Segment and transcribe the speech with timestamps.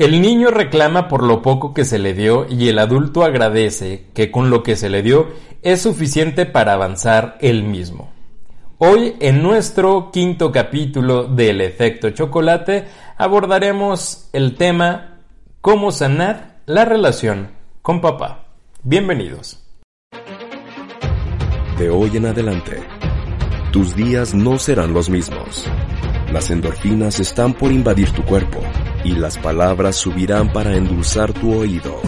[0.00, 4.30] El niño reclama por lo poco que se le dio y el adulto agradece que
[4.30, 5.28] con lo que se le dio
[5.60, 8.10] es suficiente para avanzar él mismo.
[8.78, 12.86] Hoy en nuestro quinto capítulo del efecto chocolate
[13.18, 15.18] abordaremos el tema
[15.60, 17.50] cómo sanar la relación
[17.82, 18.46] con papá.
[18.82, 19.62] Bienvenidos.
[21.76, 22.82] De hoy en adelante,
[23.70, 25.66] tus días no serán los mismos.
[26.32, 28.62] Las endorfinas están por invadir tu cuerpo
[29.04, 32.00] y las palabras subirán para endulzar tu oído.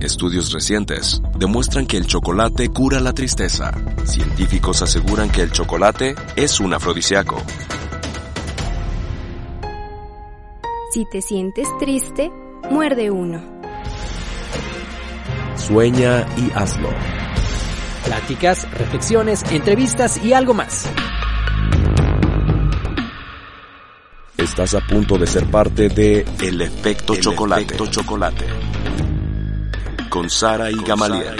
[0.00, 3.72] Estudios recientes demuestran que el chocolate cura la tristeza.
[4.04, 7.42] Científicos aseguran que el chocolate es un afrodisíaco.
[10.92, 12.30] Si te sientes triste,
[12.70, 13.42] muerde uno.
[15.56, 16.90] Sueña y hazlo.
[18.04, 20.88] Pláticas, reflexiones, entrevistas y algo más.
[24.46, 27.62] Estás a punto de ser parte de El Efecto El Chocolate.
[27.62, 28.46] Efecto Chocolate.
[30.08, 31.36] Con Sara y Gamaliel.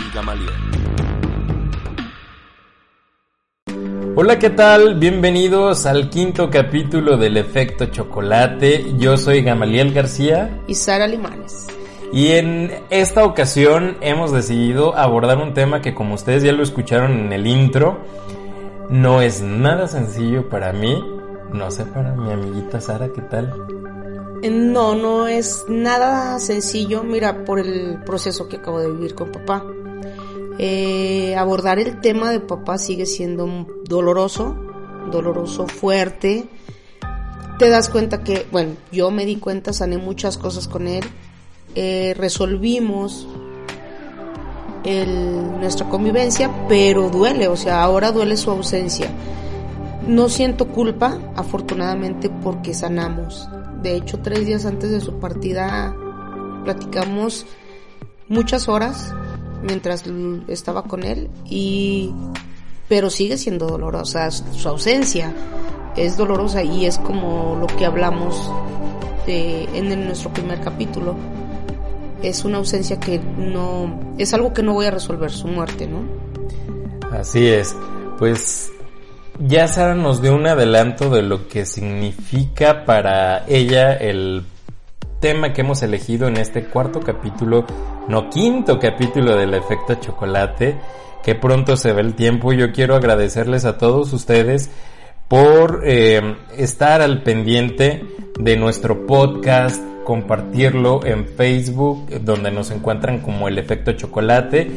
[4.17, 4.97] Hola, ¿qué tal?
[4.97, 8.95] Bienvenidos al quinto capítulo del Efecto Chocolate.
[8.99, 10.63] Yo soy Gamaliel García.
[10.67, 11.69] Y Sara Limanes.
[12.13, 17.13] Y en esta ocasión hemos decidido abordar un tema que como ustedes ya lo escucharon
[17.13, 18.01] en el intro,
[18.91, 21.16] no es nada sencillo para mí.
[21.53, 23.53] No sé para mi amiguita Sara, ¿qué tal?
[24.51, 29.65] No, no es nada sencillo, mira, por el proceso que acabo de vivir con papá.
[30.59, 34.57] Eh, abordar el tema de papá sigue siendo doloroso,
[35.11, 36.49] doloroso, fuerte.
[37.59, 41.05] Te das cuenta que, bueno, yo me di cuenta, sané muchas cosas con él,
[41.75, 43.27] eh, resolvimos
[45.59, 49.11] nuestra convivencia, pero duele, o sea, ahora duele su ausencia.
[50.07, 53.49] No siento culpa, afortunadamente, porque sanamos.
[53.83, 55.95] De hecho, tres días antes de su partida
[56.65, 57.47] platicamos
[58.29, 59.15] muchas horas
[59.63, 60.05] mientras
[60.49, 62.13] estaba con él y
[62.89, 65.35] pero sigue siendo dolorosa su ausencia.
[65.97, 68.51] Es dolorosa y es como lo que hablamos
[69.27, 71.17] de, en nuestro primer capítulo.
[72.23, 76.27] Es una ausencia que no es algo que no voy a resolver su muerte no
[77.13, 77.75] así es.
[78.19, 78.71] Pues
[79.39, 84.45] ya Sara nos dio un adelanto de lo que significa para ella el
[85.21, 87.67] tema que hemos elegido en este cuarto capítulo,
[88.09, 90.79] no quinto capítulo del efecto chocolate,
[91.23, 92.53] que pronto se ve el tiempo.
[92.53, 94.71] Yo quiero agradecerles a todos ustedes
[95.29, 98.05] por eh, estar al pendiente
[98.39, 104.71] de nuestro podcast, compartirlo en Facebook, donde nos encuentran como el efecto chocolate.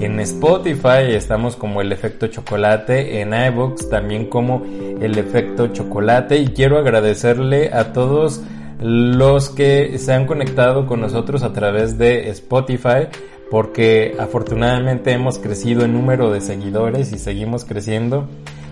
[0.00, 4.62] En Spotify estamos como el efecto chocolate, en iVoox también como
[5.00, 6.36] el efecto chocolate.
[6.36, 8.42] Y quiero agradecerle a todos
[8.78, 13.08] los que se han conectado con nosotros a través de Spotify
[13.50, 18.28] porque afortunadamente hemos crecido en número de seguidores y seguimos creciendo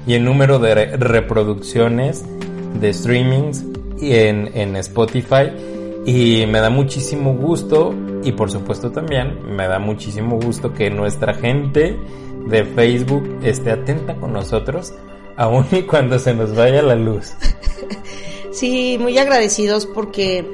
[0.07, 2.25] y en número de reproducciones
[2.81, 3.65] de streamings
[4.03, 5.53] en, en Spotify
[6.05, 11.35] y me da muchísimo gusto y por supuesto también me da muchísimo gusto que nuestra
[11.35, 11.99] gente
[12.47, 14.93] de Facebook esté atenta con nosotros
[15.37, 17.33] aun y cuando se nos vaya la luz.
[18.53, 20.47] Sí, muy agradecidos porque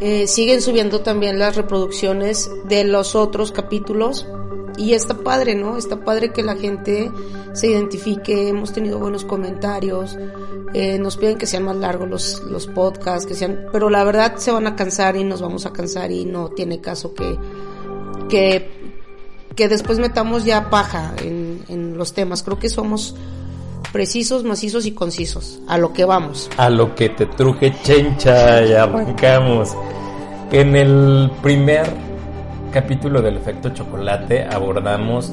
[0.00, 4.28] eh, siguen subiendo también las reproducciones de los otros capítulos
[4.76, 5.76] y está padre, ¿no?
[5.76, 7.10] Está padre que la gente
[7.52, 10.16] se identifique, hemos tenido buenos comentarios,
[10.74, 14.36] eh, nos piden que sean más largos los, los podcasts, que sean, pero la verdad
[14.36, 17.38] se van a cansar y nos vamos a cansar y no tiene caso que,
[18.28, 18.70] que,
[19.54, 22.42] que después metamos ya paja en, en los temas.
[22.42, 23.14] Creo que somos
[23.92, 25.60] precisos, macizos y concisos.
[25.68, 26.50] A lo que vamos.
[26.58, 29.74] A lo que te truje chencha y arrancamos.
[30.52, 31.86] En el primer
[32.76, 35.32] capítulo del efecto chocolate abordamos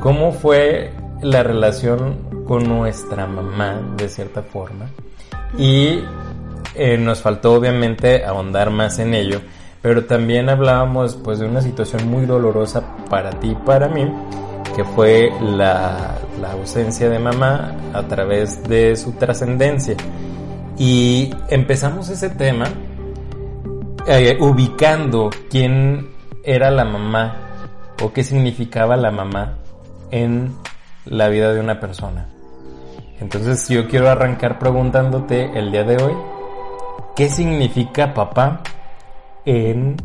[0.00, 0.90] cómo fue
[1.22, 4.90] la relación con nuestra mamá de cierta forma
[5.56, 6.00] y
[6.74, 9.40] eh, nos faltó obviamente ahondar más en ello
[9.80, 14.12] pero también hablábamos pues de una situación muy dolorosa para ti y para mí
[14.74, 16.18] que fue la,
[16.52, 19.96] ausencia de mamá a través de su trascendencia.
[20.78, 22.66] Y empezamos ese tema
[24.06, 26.08] eh, ubicando quién
[26.44, 27.36] era la mamá
[28.02, 29.58] o qué significaba la mamá
[30.10, 30.54] en
[31.04, 32.26] la vida de una persona.
[33.20, 36.14] Entonces yo quiero arrancar preguntándote el día de hoy,
[37.14, 38.62] ¿qué significa papá
[39.44, 39.96] en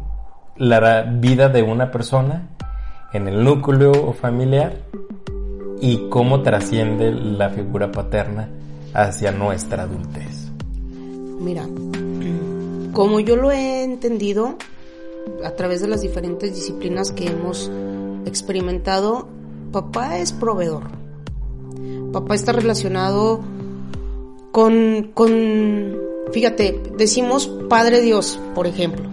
[0.57, 2.49] la vida de una persona,
[3.13, 4.73] en el núcleo familiar
[5.79, 8.49] y cómo trasciende la figura paterna
[8.93, 10.51] hacia nuestra adultez?
[11.39, 11.65] Mira,
[12.91, 14.57] como yo lo he entendido
[15.43, 17.69] a través de las diferentes disciplinas que hemos
[18.25, 19.27] experimentado,
[19.71, 20.83] papá es proveedor.
[22.11, 23.41] Papá está relacionado
[24.51, 25.11] con,
[26.31, 29.03] fíjate, decimos Padre Dios, por ejemplo.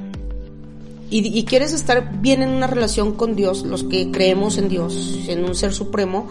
[1.11, 5.19] Y, y, quieres estar bien en una relación con Dios, los que creemos en Dios,
[5.29, 6.29] en un ser supremo,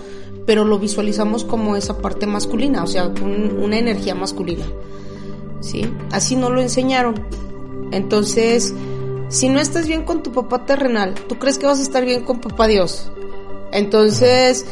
[0.47, 4.65] pero lo visualizamos como esa parte masculina, o sea, un, una energía masculina.
[5.59, 5.83] ¿Sí?
[6.11, 7.15] Así no lo enseñaron.
[7.91, 8.73] Entonces,
[9.31, 12.23] si no estás bien con tu papá terrenal, ¿tú crees que vas a estar bien
[12.23, 13.11] con papá Dios?
[13.71, 14.65] Entonces,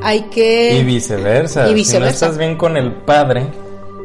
[0.00, 0.78] hay que...
[0.78, 1.68] Y viceversa.
[1.68, 1.98] Y viceversa.
[1.98, 3.48] Si no estás bien con el Padre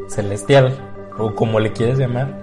[0.08, 2.42] Celestial, o como le quieres llamar,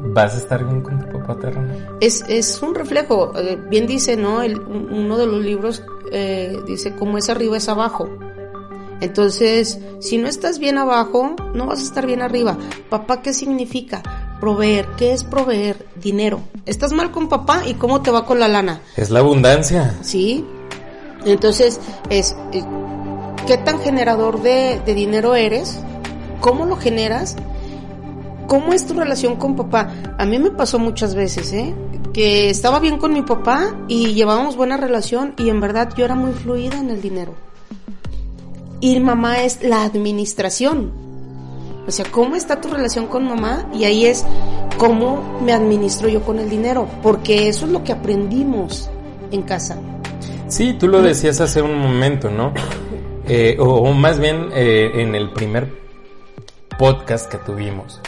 [0.00, 1.96] vas a estar bien con tu papá terrenal.
[2.00, 3.36] Es, es un reflejo.
[3.36, 4.42] Eh, bien dice, ¿no?
[4.42, 8.08] El, uno de los libros eh, dice, como es arriba es abajo.
[9.00, 12.56] Entonces, si no estás bien abajo, no vas a estar bien arriba.
[12.88, 14.25] Papá, ¿qué significa?
[14.40, 14.86] Proveer.
[14.96, 15.86] ¿Qué es proveer?
[15.96, 16.40] Dinero.
[16.66, 18.80] ¿Estás mal con papá y cómo te va con la lana?
[18.96, 19.96] Es la abundancia.
[20.02, 20.44] Sí.
[21.24, 21.80] Entonces,
[22.10, 22.62] es, eh,
[23.46, 25.78] ¿qué tan generador de, de dinero eres?
[26.40, 27.36] ¿Cómo lo generas?
[28.46, 29.92] ¿Cómo es tu relación con papá?
[30.18, 31.74] A mí me pasó muchas veces, ¿eh?
[32.12, 36.14] Que estaba bien con mi papá y llevábamos buena relación y en verdad yo era
[36.14, 37.34] muy fluida en el dinero.
[38.80, 41.05] Y mamá es la administración.
[41.86, 43.66] O sea, ¿cómo está tu relación con mamá?
[43.72, 44.24] Y ahí es
[44.76, 48.90] cómo me administro yo con el dinero, porque eso es lo que aprendimos
[49.30, 49.78] en casa.
[50.48, 52.52] Sí, tú lo decías hace un momento, ¿no?
[53.28, 55.66] Eh, o, más bien eh, en el primer
[56.78, 58.00] podcast que tuvimos.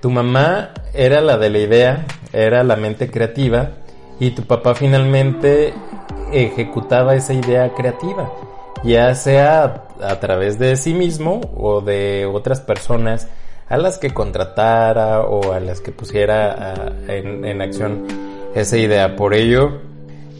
[0.00, 3.72] Tu mamá era la de la idea, era la mente creativa
[4.18, 5.74] y tu papá finalmente
[6.32, 8.32] ejecutaba esa idea creativa
[8.84, 13.28] ya sea a través de sí mismo o de otras personas
[13.68, 16.74] a las que contratara o a las que pusiera
[17.08, 18.06] en, acción
[18.54, 19.16] esa idea.
[19.16, 19.80] Por ello,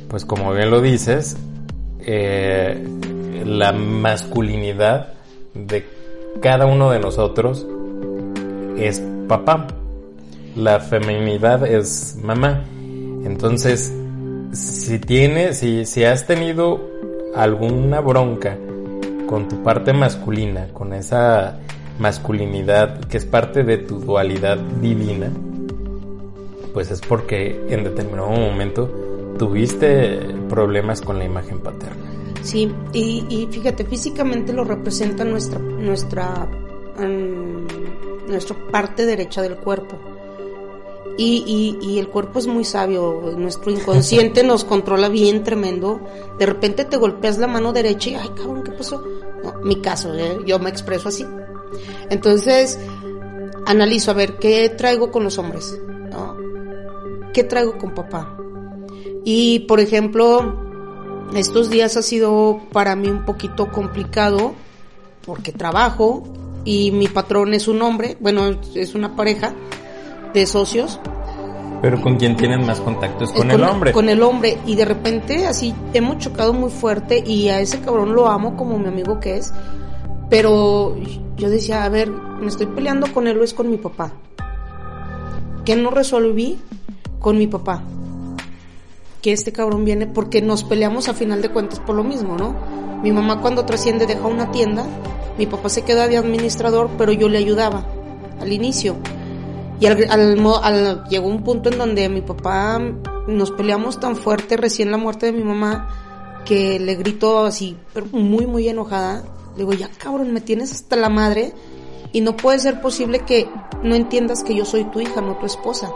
[0.08, 1.36] pues como bien lo dices,
[2.00, 2.86] eh,
[3.46, 5.14] la masculinidad
[5.54, 5.86] de
[6.42, 7.66] cada uno de nosotros
[8.76, 9.66] es papá.
[10.54, 12.62] La feminidad es mamá.
[13.24, 13.92] Entonces,
[14.52, 16.93] si tienes, si, si has tenido
[17.36, 18.56] alguna bronca
[19.26, 21.58] con tu parte masculina, con esa
[21.98, 25.30] masculinidad que es parte de tu dualidad divina,
[26.72, 32.02] pues es porque en determinado momento tuviste problemas con la imagen paterna.
[32.42, 36.46] Sí, y, fíjate, físicamente lo representa nuestra, nuestra,
[36.98, 40.13] mm, nuestra parte derecha del cuerpo
[41.16, 46.00] y, y, el cuerpo es muy sabio, nuestro inconsciente nos controla bien tremendo.
[46.38, 49.04] De repente te golpeas la mano derecha y, ay cabrón, ¿qué pasó?
[49.42, 50.38] No, mi caso, ¿eh?
[50.44, 51.24] yo me expreso así.
[52.10, 52.78] Entonces,
[53.66, 55.78] analizo a ver qué traigo con los hombres,
[56.10, 56.36] ¿no?
[57.32, 58.36] ¿Qué traigo con papá?
[59.24, 60.58] Y, por ejemplo,
[61.34, 64.54] estos días ha sido para mí un poquito complicado
[65.24, 66.24] porque trabajo
[66.64, 69.54] y mi patrón es un hombre, bueno, es una pareja
[70.34, 71.00] de socios.
[71.80, 73.92] Pero con quién tienen más contactos con, el hombre.
[73.92, 74.58] Con el hombre.
[74.66, 78.78] Y de repente así hemos chocado muy fuerte y a ese cabrón lo amo como
[78.78, 79.52] mi amigo que es.
[80.30, 80.96] Pero
[81.36, 84.12] yo decía, a ver, me estoy peleando con él o es con mi papá.
[85.64, 86.58] ¿Qué no resolví?
[87.18, 87.82] Con mi papá.
[89.22, 92.54] Que este cabrón viene porque nos peleamos a final de cuentas por lo mismo, ¿no?
[93.02, 94.84] Mi mamá cuando trasciende deja una tienda,
[95.38, 97.84] mi papá se queda de administrador, pero yo le ayudaba
[98.40, 98.96] al inicio.
[99.80, 102.80] Y al, llegó un punto en donde mi papá
[103.26, 105.88] nos peleamos tan fuerte recién la muerte de mi mamá
[106.44, 109.24] que le gritó así, pero muy, muy enojada.
[109.56, 111.52] Le digo, ya cabrón, me tienes hasta la madre
[112.12, 113.48] y no puede ser posible que
[113.82, 115.90] no entiendas que yo soy tu hija, no tu esposa.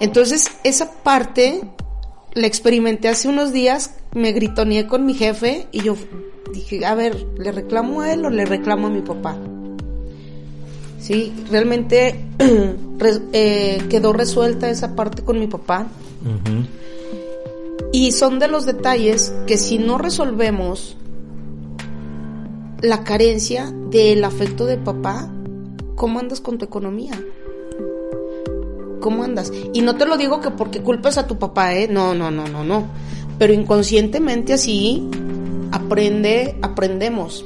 [0.00, 1.62] Entonces, esa parte
[2.32, 5.96] la experimenté hace unos días, me gritoneé con mi jefe y yo
[6.52, 9.36] dije, a ver, ¿le reclamo a él o le reclamo a mi papá?
[10.98, 12.24] Sí, realmente
[13.32, 15.86] eh, quedó resuelta esa parte con mi papá.
[17.92, 20.96] Y son de los detalles que si no resolvemos
[22.80, 25.30] la carencia del afecto de papá,
[25.94, 27.12] ¿cómo andas con tu economía?
[29.00, 29.52] ¿cómo andas?
[29.72, 31.88] Y no te lo digo que porque culpes a tu papá, ¿eh?
[31.88, 32.86] No, no, no, no, no.
[33.38, 35.08] Pero inconscientemente así
[35.72, 37.44] aprende, aprendemos.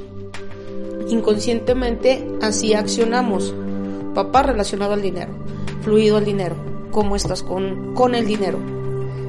[1.07, 3.53] Inconscientemente así accionamos.
[4.13, 5.31] Papá relacionado al dinero,
[5.81, 6.55] fluido al dinero.
[6.91, 8.59] ¿Cómo estás con, con el dinero?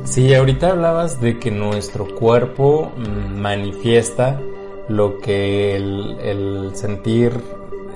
[0.05, 4.41] Sí, ahorita hablabas de que nuestro cuerpo mm, manifiesta
[4.89, 7.33] lo que el, el sentir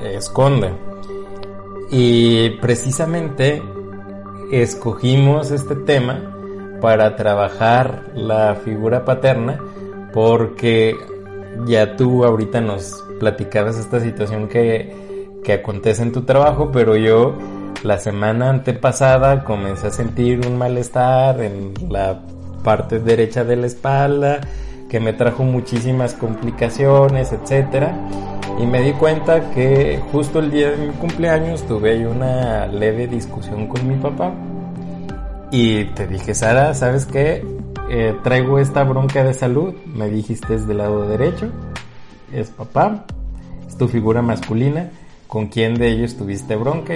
[0.03, 0.73] esconde.
[1.91, 3.63] Y precisamente
[4.53, 6.35] escogimos este tema
[6.81, 9.61] para trabajar la figura paterna
[10.13, 10.97] porque
[11.67, 14.93] ya tú ahorita nos platicabas esta situación que,
[15.45, 17.37] que acontece en tu trabajo, pero yo
[17.83, 22.21] la semana antepasada comencé a sentir un malestar en la
[22.65, 24.41] parte derecha de la espalda
[24.89, 27.95] que me trajo muchísimas complicaciones, etcétera.
[28.59, 33.69] Y me di cuenta que justo el día de mi cumpleaños tuve una leve discusión
[33.69, 34.33] con mi papá.
[35.51, 37.45] Y te dije, Sara, ¿sabes qué?
[37.91, 39.75] Eh, traigo esta bronca de salud.
[39.87, 41.51] Me dijiste es del lado derecho.
[42.33, 43.05] Es papá.
[43.67, 44.91] Es tu figura masculina.
[45.27, 46.95] ¿Con quién de ellos tuviste bronca?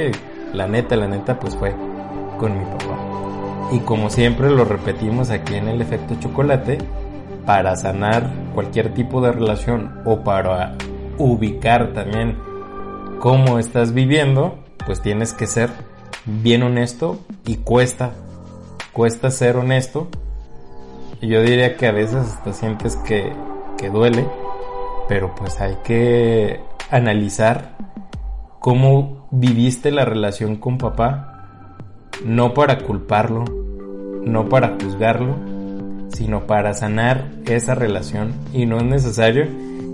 [0.52, 1.74] la neta, la neta, pues fue
[2.38, 2.98] con mi papá.
[3.72, 6.78] Y como siempre lo repetimos aquí en el efecto chocolate,
[7.46, 10.76] para sanar cualquier tipo de relación o para
[11.18, 12.36] ubicar también
[13.18, 15.70] cómo estás viviendo, pues tienes que ser
[16.24, 18.12] bien honesto y cuesta,
[18.92, 20.08] cuesta ser honesto.
[21.22, 23.32] Yo diría que a veces hasta sientes que,
[23.78, 24.26] que duele,
[25.08, 26.58] pero pues hay que
[26.90, 27.76] analizar
[28.58, 31.76] cómo viviste la relación con papá,
[32.24, 33.44] no para culparlo,
[34.24, 35.36] no para juzgarlo,
[36.08, 38.32] sino para sanar esa relación.
[38.52, 39.46] Y no es necesario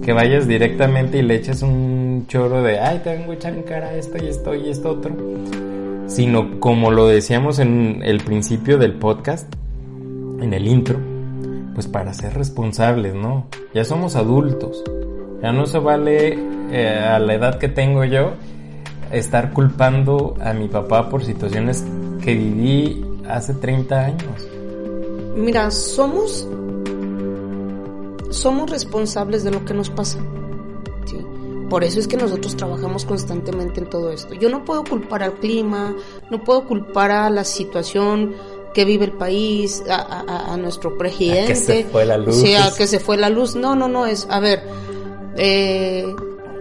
[0.02, 3.64] que vayas directamente y le eches un choro de, ay, te vengo a echar en
[3.64, 5.14] cara esto y esto y esto otro,
[6.06, 9.54] sino como lo decíamos en el principio del podcast,
[10.40, 10.99] en el intro,
[11.78, 13.47] pues para ser responsables, ¿no?
[13.73, 14.82] Ya somos adultos,
[15.40, 16.37] ya no se vale
[16.73, 18.32] eh, a la edad que tengo yo
[19.12, 21.85] estar culpando a mi papá por situaciones
[22.20, 24.49] que viví hace 30 años.
[25.37, 26.49] Mira, somos
[28.30, 30.18] somos responsables de lo que nos pasa.
[31.70, 34.35] Por eso es que nosotros trabajamos constantemente en todo esto.
[34.35, 35.94] Yo no puedo culpar al clima,
[36.30, 38.35] no puedo culpar a la situación
[38.78, 41.42] que vive el país, a, nuestro presidente.
[41.42, 42.37] A que se fue la luz.
[42.37, 43.56] Sí, a que se fue la luz.
[43.56, 44.62] No, no, no, es, a ver,
[45.37, 46.14] eh,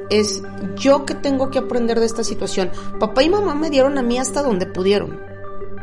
[0.09, 0.41] es
[0.77, 2.71] yo que tengo que aprender de esta situación.
[3.00, 5.19] Papá y mamá me dieron a mí hasta donde pudieron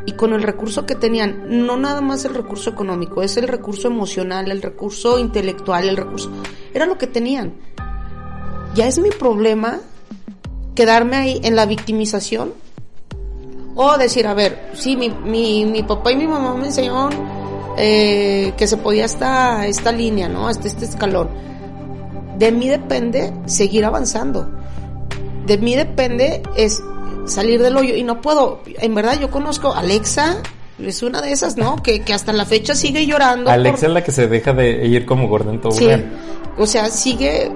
[0.06, 3.86] y con el recurso que tenían, no nada más el recurso económico, es el recurso
[3.86, 6.32] emocional, el recurso intelectual, el recurso...
[6.74, 7.54] Era lo que tenían.
[8.74, 9.78] Ya es mi problema
[10.74, 12.63] quedarme ahí en la victimización
[13.74, 17.12] o decir, a ver, sí, mi, mi, mi papá y mi mamá me enseñaron
[17.76, 20.48] eh, que se podía hasta esta línea, ¿no?
[20.48, 21.28] Hasta este escalón.
[22.38, 24.48] De mí depende seguir avanzando.
[25.46, 26.82] De mí depende es
[27.26, 28.62] salir del hoyo y no puedo.
[28.66, 30.36] En verdad, yo conozco a Alexa,
[30.78, 31.76] es una de esas, ¿no?
[31.82, 33.50] Que, que hasta la fecha sigue llorando.
[33.50, 35.88] Alexa es la que se deja de ir como gorda en todo sí,
[36.58, 37.50] O sea, sigue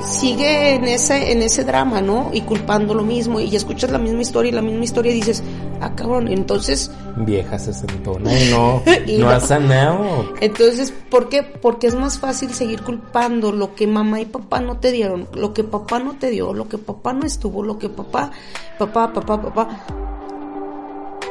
[0.00, 2.30] sigue en ese en ese drama, ¿no?
[2.32, 5.42] Y culpando lo mismo y escuchas la misma historia y la misma historia y dices,
[5.80, 11.42] "Ah, cabrón, entonces vieja sesentona y no y no, ha sanado." Entonces, ¿por qué?
[11.42, 15.52] Porque es más fácil seguir culpando lo que mamá y papá no te dieron, lo
[15.52, 18.30] que papá no te dio, lo que papá no estuvo, lo que papá
[18.78, 19.84] papá papá papá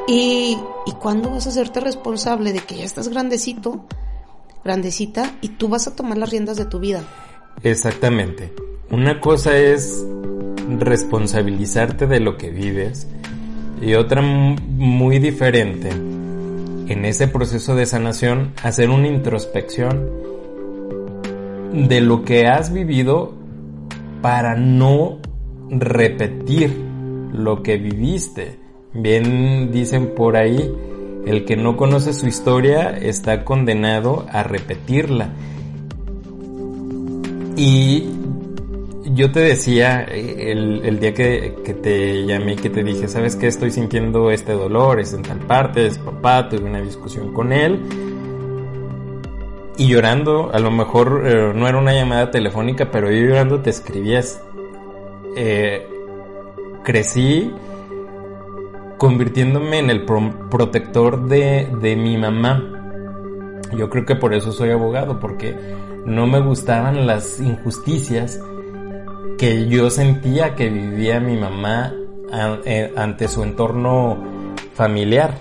[0.07, 3.85] ¿Y, ¿Y cuándo vas a hacerte responsable de que ya estás grandecito,
[4.63, 7.03] grandecita, y tú vas a tomar las riendas de tu vida?
[7.63, 8.53] Exactamente.
[8.91, 10.05] Una cosa es
[10.79, 13.07] responsabilizarte de lo que vives
[13.81, 20.09] y otra muy diferente en ese proceso de sanación hacer una introspección
[21.73, 23.33] de lo que has vivido
[24.21, 25.19] para no
[25.69, 26.75] repetir
[27.33, 28.59] lo que viviste.
[28.93, 30.73] Bien dicen por ahí,
[31.25, 35.29] el que no conoce su historia está condenado a repetirla.
[37.57, 38.07] Y
[39.03, 43.47] yo te decía el, día que, te llamé, que te dije, ¿sabes qué?
[43.47, 47.81] Estoy sintiendo este dolor, es en tal parte, es papá, tuve una discusión con él.
[49.75, 53.71] Y llorando, a lo mejor eh, no era una llamada telefónica, pero yo llorando te
[53.71, 54.39] escribías.
[55.35, 55.87] Eh,
[56.83, 57.51] crecí
[58.99, 62.63] convirtiéndome en el protector de, de mi mamá.
[63.75, 65.55] Yo creo que por eso soy abogado, porque
[66.05, 68.39] no me gustaban las injusticias
[69.37, 71.93] que yo sentía que vivía mi mamá
[72.65, 74.17] eh, ante su entorno
[74.73, 75.33] familiar,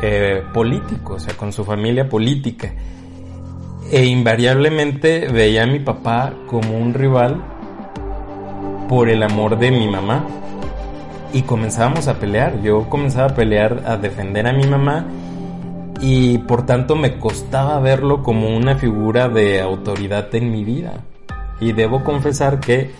[0.00, 2.72] eh, político, o sea, con su familia política.
[3.90, 7.42] E invariablemente veía a mi papá como un rival
[8.88, 10.24] por el amor de mi mamá.
[11.32, 12.60] Y comenzábamos a pelear.
[12.62, 15.06] Yo comenzaba a pelear, a defender a mi mamá.
[16.02, 20.94] Y por tanto me costaba verlo como una figura de autoridad en mi vida.
[21.60, 22.90] Y debo confesar que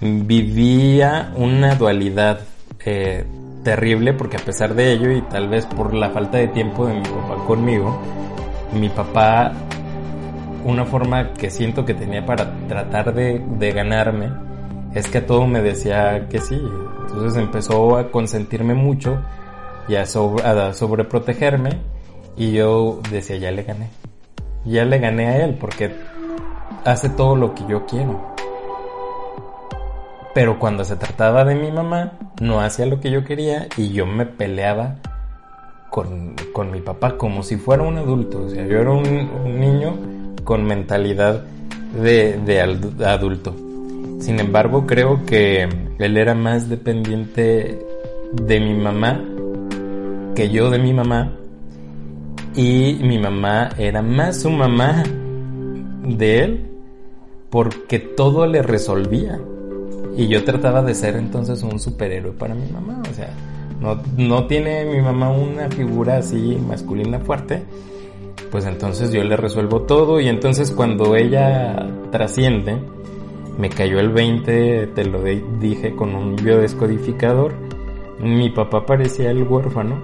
[0.00, 2.40] vivía una dualidad
[2.84, 3.24] eh,
[3.62, 6.94] terrible porque a pesar de ello y tal vez por la falta de tiempo de
[6.94, 7.98] mi papá conmigo,
[8.78, 9.52] mi papá,
[10.64, 14.30] una forma que siento que tenía para tratar de, ganarme
[14.94, 16.60] es que a todo me decía que sí.
[17.06, 19.18] Entonces empezó a consentirme mucho
[19.88, 21.93] y a, sobre, a sobreprotegerme
[22.36, 23.90] y yo decía, ya le gané.
[24.64, 25.94] Ya le gané a él porque
[26.84, 28.34] hace todo lo que yo quiero.
[30.34, 34.04] Pero cuando se trataba de mi mamá, no hacía lo que yo quería y yo
[34.06, 34.96] me peleaba
[35.90, 36.34] con,
[36.72, 38.42] mi papá como si fuera un adulto.
[38.46, 39.96] O sea, yo era un, niño
[40.42, 41.44] con mentalidad
[42.02, 42.60] de, de
[43.06, 43.54] adulto.
[44.18, 47.78] Sin embargo, creo que él era más dependiente
[48.32, 49.20] de mi mamá
[50.34, 51.32] que yo de mi mamá.
[52.54, 55.02] Y mi mamá era más su mamá
[56.06, 56.70] de él
[57.50, 59.40] porque todo le resolvía.
[60.16, 63.02] Y yo trataba de ser entonces un superhéroe para mi mamá.
[63.10, 63.30] O sea,
[63.80, 67.64] no, no tiene mi mamá una figura así masculina fuerte.
[68.50, 70.20] Pues entonces yo le resuelvo todo.
[70.20, 72.78] Y entonces cuando ella trasciende,
[73.58, 75.22] me cayó el 20, te lo
[75.60, 77.54] dije con un biodescodificador.
[78.20, 80.00] Mi papá parecía el huérfano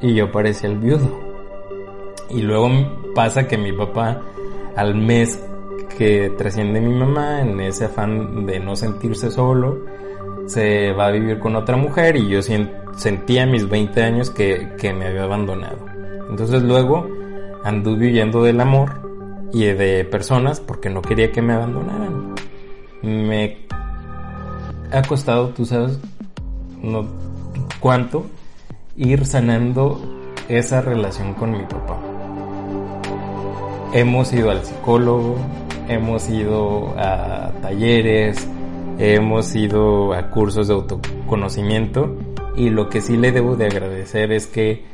[0.00, 1.23] y yo parecía el viudo.
[2.30, 2.70] Y luego
[3.14, 4.20] pasa que mi papá
[4.76, 5.40] al mes
[5.96, 9.84] que trasciende mi mamá en ese afán de no sentirse solo,
[10.46, 15.06] se va a vivir con otra mujer y yo sentía mis 20 años que, me
[15.06, 15.78] había abandonado.
[16.28, 17.08] Entonces luego
[17.62, 18.90] anduve huyendo del amor
[19.52, 22.34] y de personas porque no quería que me abandonaran.
[23.02, 23.66] Me
[24.92, 25.98] ha costado, tú sabes,
[26.82, 27.06] no
[27.80, 28.26] cuánto,
[28.96, 30.00] ir sanando
[30.48, 32.13] esa relación con mi papá.
[33.94, 35.36] Hemos ido al psicólogo,
[35.88, 38.44] hemos ido a talleres,
[38.98, 42.16] hemos ido a cursos de autoconocimiento
[42.56, 44.84] y lo que sí le debo de agradecer es que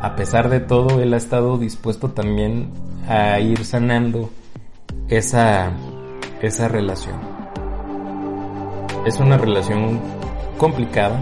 [0.00, 2.70] a pesar de todo él ha estado dispuesto también
[3.08, 4.30] a ir sanando
[5.08, 5.72] esa,
[6.40, 7.16] esa relación.
[9.04, 9.98] Es una relación
[10.56, 11.18] complicada,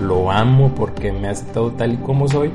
[0.00, 2.52] lo amo porque me ha aceptado tal y como soy,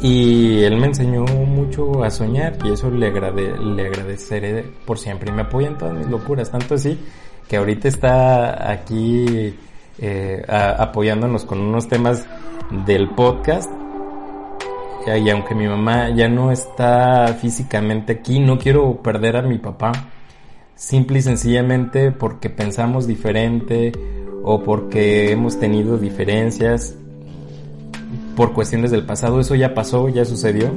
[0.00, 5.30] y él me enseñó mucho a soñar y eso le, le agradeceré por siempre.
[5.30, 6.98] Y me apoya en todas mis locuras, tanto así
[7.48, 9.54] que ahorita está aquí
[9.98, 12.24] eh, apoyándonos con unos temas
[12.86, 13.70] del podcast.
[15.06, 19.92] Y aunque mi mamá ya no está físicamente aquí, no quiero perder a mi papá.
[20.74, 23.92] Simple y sencillamente porque pensamos diferente
[24.42, 26.96] o porque hemos tenido diferencias
[28.36, 30.70] por cuestiones del pasado, eso ya pasó, ya sucedió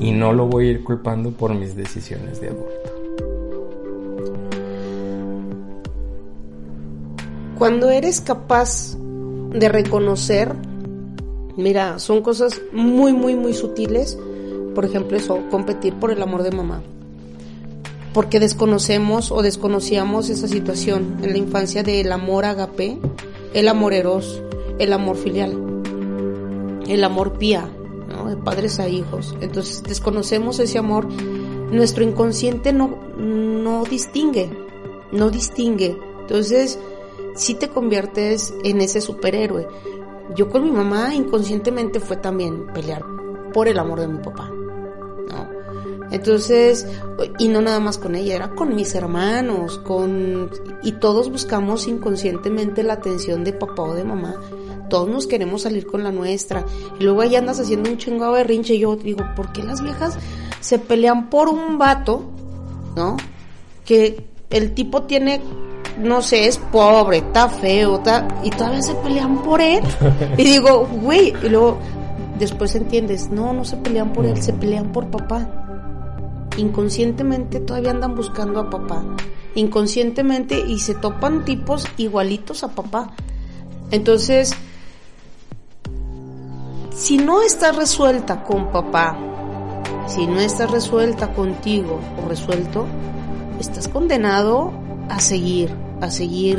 [0.00, 2.92] y no lo voy a ir culpando por mis decisiones de adulto.
[7.56, 10.52] Cuando eres capaz de reconocer,
[11.56, 14.18] mira, son cosas muy, muy, muy sutiles,
[14.74, 16.82] por ejemplo eso, competir por el amor de mamá,
[18.12, 22.98] porque desconocemos o desconocíamos esa situación en la infancia del amor agape,
[23.54, 24.42] el amor eros,
[24.78, 25.71] el amor filial
[26.88, 27.68] el amor pía,
[28.28, 29.36] de padres a hijos.
[29.40, 31.06] Entonces desconocemos ese amor,
[31.70, 34.50] nuestro inconsciente no, no distingue,
[35.10, 35.98] no distingue.
[36.20, 36.78] Entonces,
[37.34, 39.66] si te conviertes en ese superhéroe.
[40.36, 43.04] Yo con mi mamá inconscientemente fue también pelear
[43.52, 44.50] por el amor de mi papá.
[46.10, 46.86] Entonces,
[47.38, 50.50] y no nada más con ella, era con mis hermanos, con
[50.82, 54.36] y todos buscamos inconscientemente la atención de papá o de mamá
[54.92, 56.66] todos nos queremos salir con la nuestra.
[57.00, 58.74] Y luego ahí andas haciendo un chingado berrinche.
[58.74, 60.18] Y yo digo, ¿por qué las viejas
[60.60, 62.24] se pelean por un vato,
[62.94, 63.16] ¿no?
[63.86, 65.40] Que el tipo tiene,
[65.98, 69.80] no sé, es pobre, está feo, está, y todavía se pelean por él.
[70.36, 71.78] Y digo, güey, y luego
[72.38, 76.50] después entiendes, no, no se pelean por él, se pelean por papá.
[76.58, 79.02] Inconscientemente todavía andan buscando a papá.
[79.54, 83.14] Inconscientemente y se topan tipos igualitos a papá.
[83.90, 84.54] Entonces,
[86.94, 89.18] si no estás resuelta con papá,
[90.08, 92.86] si no estás resuelta contigo o resuelto,
[93.58, 94.72] estás condenado
[95.08, 96.58] a seguir a seguir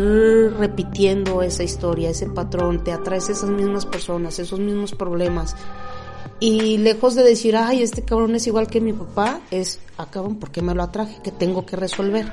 [0.57, 5.57] repitiendo esa historia, ese patrón, te atraes esas mismas personas, esos mismos problemas.
[6.39, 10.37] Y lejos de decir, ay, este cabrón es igual que mi papá, es, acaban ah,
[10.39, 12.31] porque me lo atraje, que tengo que resolver.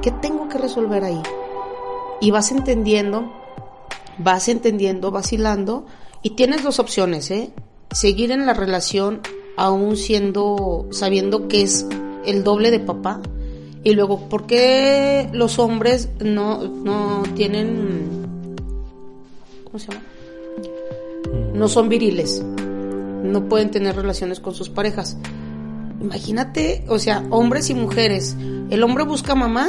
[0.00, 1.20] ¿Qué tengo que resolver ahí?
[2.22, 3.30] Y vas entendiendo,
[4.16, 5.84] vas entendiendo, vacilando,
[6.22, 7.50] y tienes dos opciones, ¿eh?
[7.90, 9.20] Seguir en la relación
[9.56, 11.86] aún siendo, sabiendo que es
[12.24, 13.20] el doble de papá.
[13.84, 18.56] Y luego, ¿por qué los hombres no, no tienen,
[19.64, 20.04] ¿cómo se llama?
[21.54, 22.42] No son viriles.
[23.22, 25.16] No pueden tener relaciones con sus parejas.
[26.00, 28.36] Imagínate, o sea, hombres y mujeres.
[28.70, 29.68] El hombre busca mamá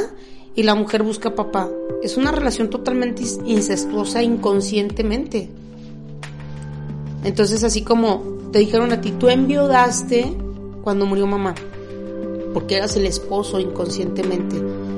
[0.54, 1.68] y la mujer busca papá.
[2.02, 5.48] Es una relación totalmente incestuosa inconscientemente.
[7.24, 10.36] Entonces, así como te dijeron a ti, tú enviudaste
[10.82, 11.54] cuando murió mamá,
[12.54, 14.56] porque eras el esposo inconscientemente.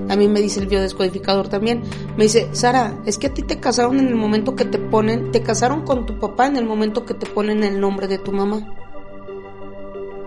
[0.09, 1.83] A mí me dice el biodescodificador también,
[2.17, 5.33] me dice, Sara, es que a ti te casaron en el momento que te ponen,
[5.33, 8.33] te casaron con tu papá en el momento que te ponen el nombre de tu
[8.33, 8.77] mamá.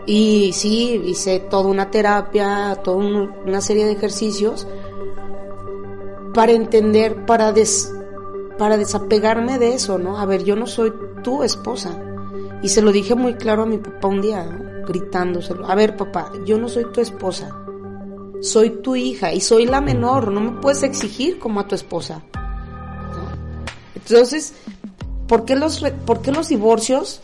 [0.08, 4.68] Y sí, hice toda una terapia, toda una serie de ejercicios
[6.34, 7.92] para entender, para des,
[8.58, 10.18] para desapegarme de eso, ¿no?
[10.18, 12.00] A ver, yo no soy tu esposa.
[12.62, 14.44] Y se lo dije muy claro a mi papá un día,
[14.88, 15.70] gritándoselo.
[15.70, 17.56] A ver, papá, yo no soy tu esposa.
[18.42, 20.32] Soy tu hija y soy la menor.
[20.32, 22.24] No me puedes exigir como a tu esposa.
[23.96, 24.54] Entonces,
[25.28, 27.22] ¿por qué, los, ¿por qué los divorcios?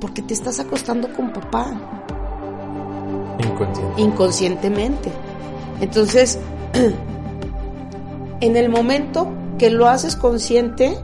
[0.00, 1.74] Porque te estás acostando con papá.
[3.38, 4.02] Inconsciente.
[4.02, 5.12] Inconscientemente.
[5.80, 6.38] Entonces,
[8.40, 10.96] en el momento que lo haces consciente,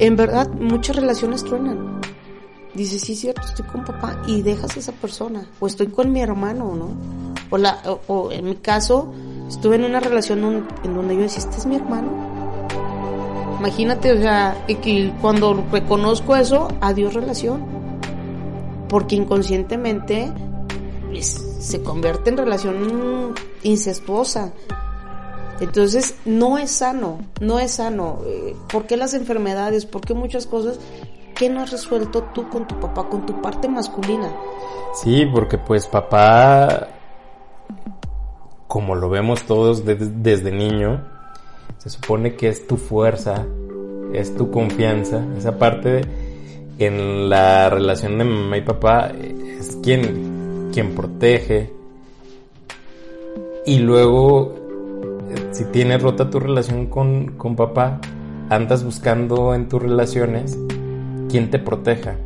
[0.00, 2.00] en verdad muchas relaciones truenan.
[2.74, 5.46] Dices, sí, cierto, estoy con papá y dejas a esa persona.
[5.60, 6.88] O estoy con mi hermano, ¿no?
[7.50, 9.14] O, la, o, en mi caso,
[9.48, 12.08] estuve en una relación en donde yo decía, este es mi hermano.
[13.60, 17.64] Imagínate, o sea, que cuando reconozco eso, adiós relación.
[18.88, 20.32] Porque inconscientemente
[21.08, 24.52] pues, se convierte en relación incestuosa.
[25.64, 28.18] Entonces, no es sano, no es sano.
[28.26, 29.86] Eh, ¿Por qué las enfermedades?
[29.86, 30.78] ¿Por qué muchas cosas?
[31.34, 34.30] ¿Qué no has resuelto tú con tu papá, con tu parte masculina?
[35.02, 36.88] Sí, porque pues papá,
[38.68, 41.02] como lo vemos todos desde niño,
[41.78, 43.46] se supone que es tu fuerza,
[44.12, 46.02] es tu confianza, esa parte
[46.78, 49.12] en la relación de mamá y papá
[49.58, 51.72] es quien, quien protege.
[53.64, 54.63] Y luego
[55.52, 58.00] si tienes rota tu relación con, papá,
[58.50, 60.58] andas buscando en tus relaciones
[61.28, 62.16] quien te proteja.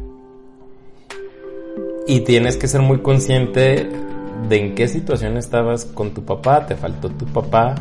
[2.07, 3.89] Y tienes que ser muy consciente
[4.49, 6.67] de en qué situación estabas con tu papá.
[6.67, 7.75] Te faltó tu papá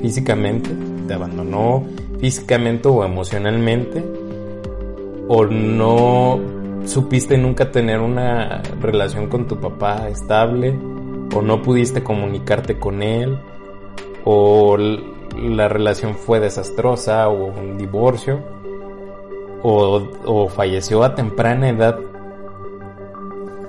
[0.00, 0.70] físicamente,
[1.06, 1.84] te abandonó
[2.18, 4.04] físicamente o emocionalmente,
[5.28, 6.40] o no
[6.84, 10.76] supiste nunca tener una relación con tu papá estable,
[11.34, 13.38] o no pudiste comunicarte con él,
[14.24, 18.40] o la relación fue desastrosa o un divorcio
[19.62, 21.98] o, falleció a temprana edad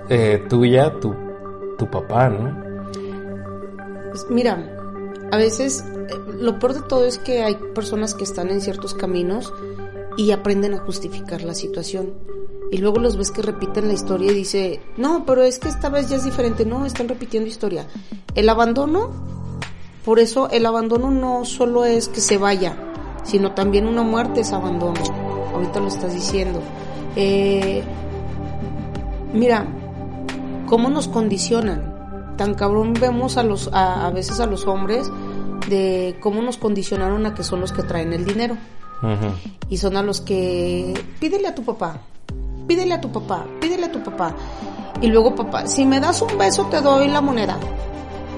[0.09, 1.15] eh, tuya tu,
[1.77, 2.63] tu papá, ¿no?
[4.09, 4.69] Pues mira,
[5.31, 8.93] a veces eh, lo peor de todo es que hay personas que están en ciertos
[8.93, 9.53] caminos
[10.17, 12.13] y aprenden a justificar la situación.
[12.71, 15.89] Y luego los ves que repiten la historia y dice, no, pero es que esta
[15.89, 17.87] vez ya es diferente, no, están repitiendo historia.
[18.33, 19.11] El abandono
[20.05, 22.75] por eso el abandono no solo es que se vaya,
[23.23, 24.99] sino también una muerte es abandono.
[25.53, 26.61] Ahorita lo estás diciendo.
[27.15, 27.83] Eh,
[29.33, 29.65] mira,
[30.67, 32.35] ¿cómo nos condicionan?
[32.37, 35.09] Tan cabrón vemos a, los, a, veces a los hombres
[35.69, 38.57] de cómo nos condicionaron a que son los que traen el dinero.
[39.69, 41.97] Y son a los que pídele a tu papá,
[42.67, 44.33] pídele a tu papá, pídele a tu papá.
[45.01, 47.57] Y luego papá, si me das un beso te doy la moneda.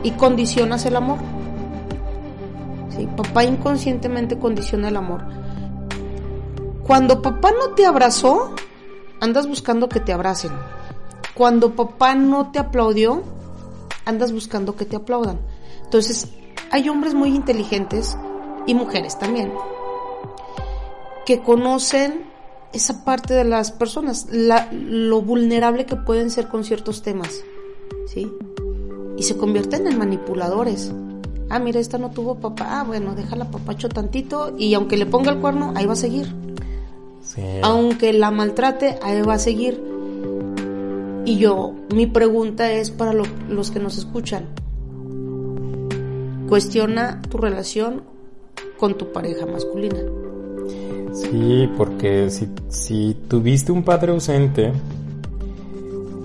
[0.02, 1.20] Y condicionas el amor.
[3.16, 5.24] Papá inconscientemente condiciona el amor.
[6.84, 8.54] Cuando papá no te abrazó,
[9.20, 10.52] andas buscando que te abracen.
[11.34, 13.24] Cuando papá no te aplaudió,
[14.06, 15.40] andas buscando que te aplaudan.
[15.84, 16.30] Entonces,
[16.72, 18.18] hay hombres muy inteligentes
[18.66, 19.52] y mujeres también
[21.26, 22.24] que conocen
[22.72, 27.44] esa parte de las personas, lo vulnerable que pueden ser con ciertos temas,
[28.06, 28.32] ¿sí?
[29.18, 30.92] Y se convierten en manipuladores
[31.50, 35.32] ah, mira, esta no tuvo papá, ah, bueno, déjala papacho tantito y aunque le ponga
[35.32, 36.34] el cuerno, ahí va a seguir.
[37.64, 39.84] Aunque la maltrate, ahí va a seguir.
[41.26, 44.46] Y yo, mi pregunta es para los que nos escuchan.
[46.48, 48.04] Cuestiona tu relación
[48.78, 50.00] con tu pareja masculina.
[51.14, 54.72] Sí, porque si, si tuviste un padre ausente,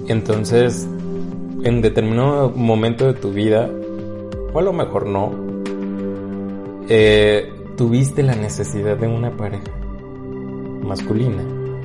[0.09, 0.87] entonces
[1.65, 3.71] en determinado momento de tu vida,
[4.53, 5.33] o a lo mejor no,
[6.89, 9.71] eh, tuviste la necesidad de una pareja
[10.83, 11.43] masculina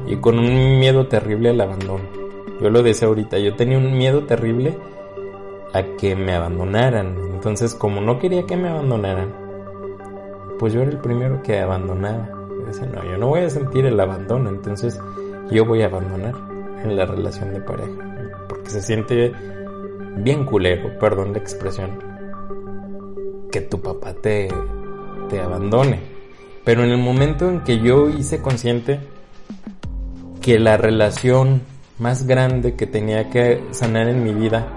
[0.07, 2.03] y con un miedo terrible al abandono.
[2.61, 4.77] Yo lo decía ahorita, yo tenía un miedo terrible
[5.73, 7.15] a que me abandonaran.
[7.33, 9.33] Entonces, como no quería que me abandonaran,
[10.57, 12.29] pues yo era el primero que abandonaba.
[12.65, 14.99] Decía, no, yo no voy a sentir el abandono, entonces
[15.51, 16.33] yo voy a abandonar
[16.83, 17.91] en la relación de pareja.
[18.47, 19.33] Porque se siente
[20.17, 21.91] bien culero, perdón la expresión,
[23.55, 24.49] que tu papá te,
[25.29, 26.01] te abandone.
[26.65, 28.99] Pero en el momento en que yo hice consciente
[30.41, 31.61] que la relación
[31.97, 34.67] más grande que tenía que sanar en mi vida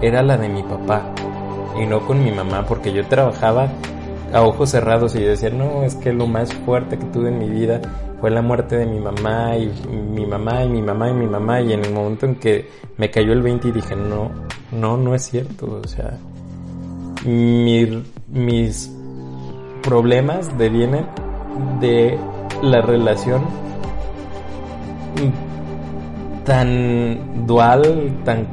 [0.00, 1.12] era la de mi papá
[1.76, 3.72] y no con mi mamá, porque yo trabajaba
[4.32, 7.48] a ojos cerrados y decía, no, es que lo más fuerte que tuve en mi
[7.48, 7.80] vida
[8.20, 11.60] fue la muerte de mi mamá y mi mamá y mi mamá y mi mamá
[11.60, 14.30] y en el momento en que me cayó el 20 y dije, no,
[14.70, 16.16] no, no es cierto, o sea,
[17.24, 18.90] mis
[19.82, 21.06] problemas devienen
[21.80, 22.18] de
[22.62, 23.42] la relación
[26.44, 28.46] tan dual, tan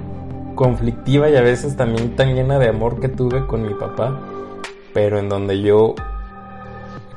[0.56, 4.20] conflictiva y a veces también tan llena de amor que tuve con mi papá,
[4.94, 5.96] pero en donde yo,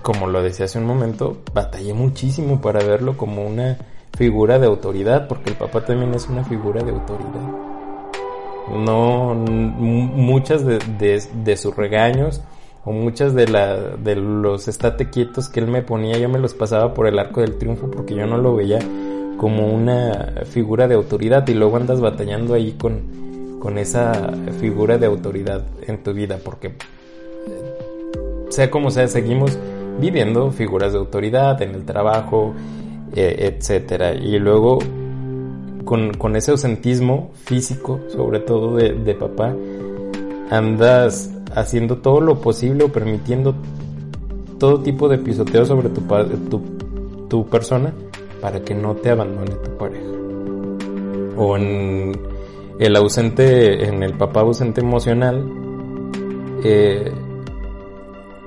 [0.02, 3.78] como lo decía hace un momento, batallé muchísimo para verlo como una
[4.16, 7.61] figura de autoridad, porque el papá también es una figura de autoridad.
[8.70, 10.78] No, muchas de,
[11.44, 12.42] de sus regaños
[12.84, 16.54] o muchas de, la, de los estate quietos que él me ponía, yo me los
[16.54, 18.80] pasaba por el arco del triunfo porque yo no lo veía
[19.36, 21.46] como una figura de autoridad.
[21.48, 26.74] Y luego andas batallando ahí con, con esa figura de autoridad en tu vida porque
[28.48, 29.56] sea como sea seguimos
[30.00, 32.54] viviendo figuras de autoridad en el trabajo
[33.14, 34.14] eh, etcétera.
[34.14, 34.78] Y luego
[35.84, 39.54] con, con, ese ausentismo físico sobre todo de, de papá
[40.50, 43.54] andas haciendo todo lo posible o permitiendo
[44.58, 46.02] todo tipo de pisoteo sobre tu,
[46.48, 46.60] tu,
[47.28, 47.92] tu persona
[48.40, 50.10] para que no te abandone tu pareja.
[51.36, 52.12] O en
[52.78, 55.48] el ausente, en el papá ausente emocional,
[56.62, 57.12] eh,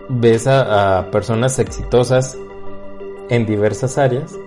[0.09, 2.37] ves a, a personas exitosas
[3.29, 4.37] en diversas áreas,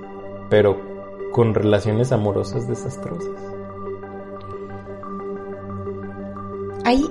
[0.48, 0.87] pero
[1.32, 3.30] con relaciones amorosas desastrosas.
[6.84, 7.04] Ahí,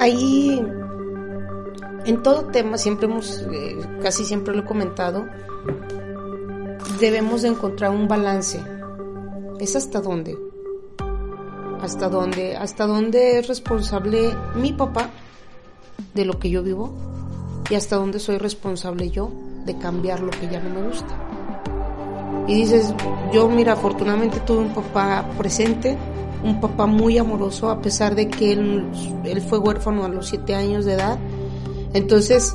[0.00, 0.64] ahí,
[2.06, 5.24] en todo tema, siempre hemos, eh, casi siempre lo he comentado,
[7.00, 8.62] debemos de encontrar un balance.
[9.58, 10.38] ¿Es hasta dónde?
[11.80, 12.56] ¿Hasta dónde?
[12.56, 15.10] ¿Hasta dónde es responsable mi papá
[16.14, 16.94] de lo que yo vivo?
[17.70, 19.30] ¿Y hasta dónde soy responsable yo
[19.64, 21.23] de cambiar lo que ya no me gusta?
[22.46, 22.94] Y dices,
[23.32, 25.96] yo mira, afortunadamente tuve un papá presente,
[26.42, 28.86] un papá muy amoroso, a pesar de que él,
[29.24, 31.18] él fue huérfano a los siete años de edad.
[31.94, 32.54] Entonces,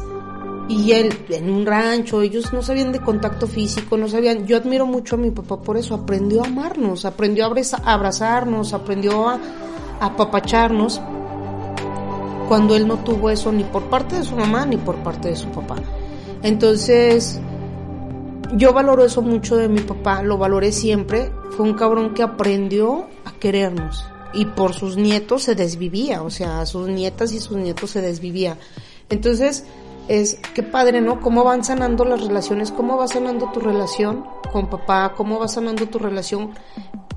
[0.70, 4.86] y él en un rancho, ellos no sabían de contacto físico, no sabían, yo admiro
[4.86, 9.40] mucho a mi papá por eso, aprendió a amarnos, aprendió a abrazarnos, aprendió a,
[10.00, 11.02] apapacharnos
[12.48, 15.36] cuando él no tuvo eso ni por parte de su mamá ni por parte de
[15.36, 15.76] su papá.
[16.42, 17.42] Entonces,
[18.54, 23.08] yo valoro eso mucho de mi papá, lo valoré siempre, fue un cabrón que aprendió
[23.26, 27.92] a querernos y por sus nietos se desvivía, o sea, sus nietas y sus nietos
[27.92, 28.58] se desvivía.
[29.10, 29.66] Entonces,
[30.08, 31.20] es qué padre, ¿no?
[31.22, 35.88] Cómo van sanando las relaciones, cómo va sanando tu relación con papá, cómo va sanando
[35.88, 36.52] tu relación.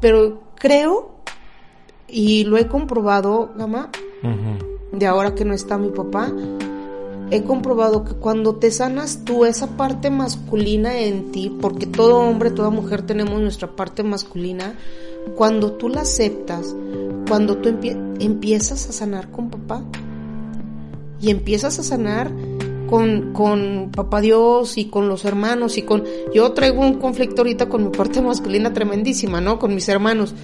[0.01, 1.17] Pero creo,
[2.09, 3.91] y lo he comprobado, Gama,
[4.93, 6.31] de ahora que no está mi papá,
[7.33, 12.51] he comprobado que cuando te sanas tú esa parte masculina en ti, porque todo hombre,
[12.51, 14.75] toda mujer tenemos nuestra parte masculina,
[15.35, 16.77] cuando tú la aceptas,
[17.27, 17.71] cuando tú
[18.21, 19.83] empiezas a sanar con papá
[21.23, 22.31] y empiezas a sanar
[22.91, 26.05] con, con papá Dios y con los hermanos y con...
[26.35, 29.59] Yo traigo un conflicto ahorita con mi parte masculina tremendísima, ¿no?
[29.59, 30.35] Con mis hermanos.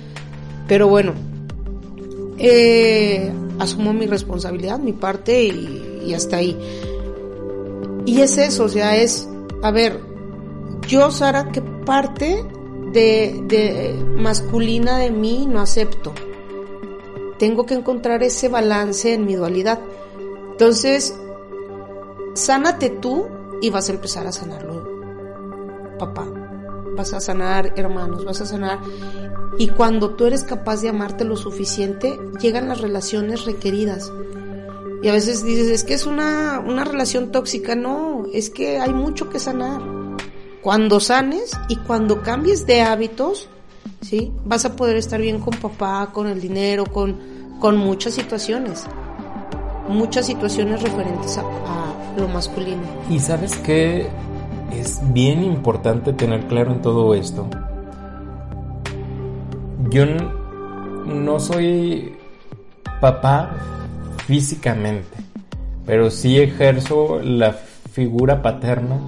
[0.66, 1.12] Pero bueno,
[2.38, 6.58] eh, asumo mi responsabilidad, mi parte y, hasta ahí.
[8.06, 9.28] Y es eso, o sea, es,
[9.62, 10.00] a ver,
[10.86, 12.44] yo, Sara, ¿qué parte
[12.92, 16.14] de, de masculina de mí no acepto?
[17.38, 19.78] Tengo que encontrar ese balance en mi dualidad.
[20.52, 21.14] Entonces,
[22.34, 23.26] sánate tú
[23.60, 24.88] y vas a empezar a sanarlo,
[25.98, 26.26] papá.
[26.96, 28.80] Vas a sanar hermanos, vas a sanar.
[29.58, 34.12] Y cuando tú eres capaz de amarte lo suficiente, llegan las relaciones requeridas.
[35.02, 37.74] Y a veces dices, es que es una, una relación tóxica.
[37.74, 39.80] No, es que hay mucho que sanar.
[40.62, 43.48] Cuando sanes y cuando cambies de hábitos,
[44.00, 44.32] ¿sí?
[44.44, 47.16] Vas a poder estar bien con papá, con el dinero, con,
[47.60, 48.84] con muchas situaciones.
[49.88, 52.82] Muchas situaciones referentes a, a lo masculino.
[53.08, 54.08] Y sabes que
[54.72, 57.48] es bien importante tener claro en todo esto.
[59.90, 60.04] Yo
[61.06, 62.14] no soy
[63.00, 63.77] papá
[64.28, 65.16] físicamente,
[65.86, 67.54] pero sí ejerzo la
[67.92, 69.00] figura paterna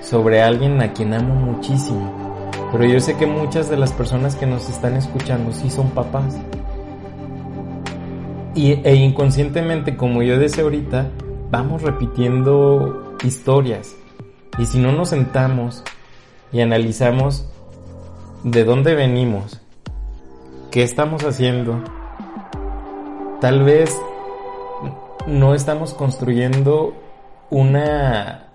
[0.00, 2.48] sobre alguien a quien amo muchísimo.
[2.70, 6.36] Pero yo sé que muchas de las personas que nos están escuchando sí son papás.
[8.54, 11.10] Y, e inconscientemente, como yo decía ahorita,
[11.50, 13.96] vamos repitiendo historias.
[14.58, 15.82] Y si no nos sentamos
[16.52, 17.50] y analizamos
[18.44, 19.60] de dónde venimos,
[20.70, 21.82] qué estamos haciendo,
[23.40, 23.98] tal vez
[25.26, 26.94] no estamos construyendo
[27.50, 28.48] una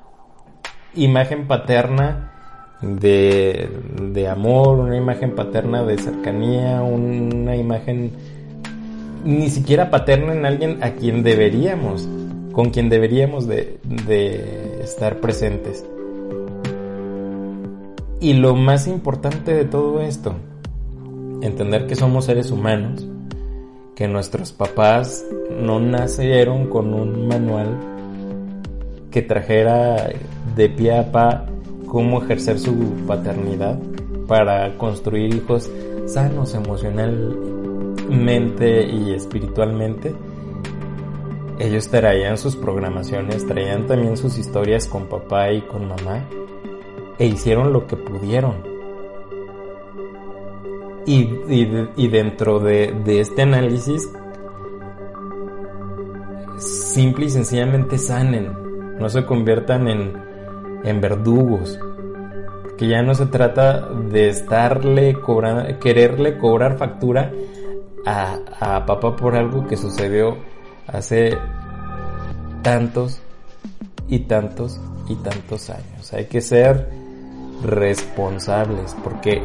[0.96, 2.32] imagen paterna
[2.82, 3.70] de,
[4.02, 8.12] de amor, una imagen paterna de cercanía, una imagen
[9.24, 12.08] ni siquiera paterna en alguien a quien deberíamos,
[12.52, 15.86] con quien deberíamos de, de estar presentes.
[18.20, 20.34] Y lo más importante de todo esto,
[21.42, 23.08] entender que somos seres humanos,
[23.98, 27.76] que nuestros papás no nacieron con un manual
[29.10, 30.12] que trajera
[30.56, 31.48] de pie a pa
[31.88, 32.76] cómo ejercer su
[33.08, 33.80] paternidad
[34.28, 35.72] para construir hijos
[36.06, 40.14] sanos emocionalmente y espiritualmente.
[41.58, 46.24] Ellos traían sus programaciones, traían también sus historias con papá y con mamá
[47.18, 48.77] e hicieron lo que pudieron.
[51.08, 51.22] Y,
[51.96, 54.12] y, dentro de, de, este análisis,
[56.58, 58.52] simple y sencillamente sanen,
[59.00, 60.14] no se conviertan en,
[60.84, 61.80] en verdugos.
[62.78, 67.32] Que ya no se trata de estarle cobrando, quererle cobrar factura
[68.06, 70.38] a, a papá por algo que sucedió
[70.88, 71.38] hace
[72.64, 73.22] tantos
[74.10, 76.12] y tantos y tantos años.
[76.12, 76.90] Hay que ser
[77.64, 79.42] responsables porque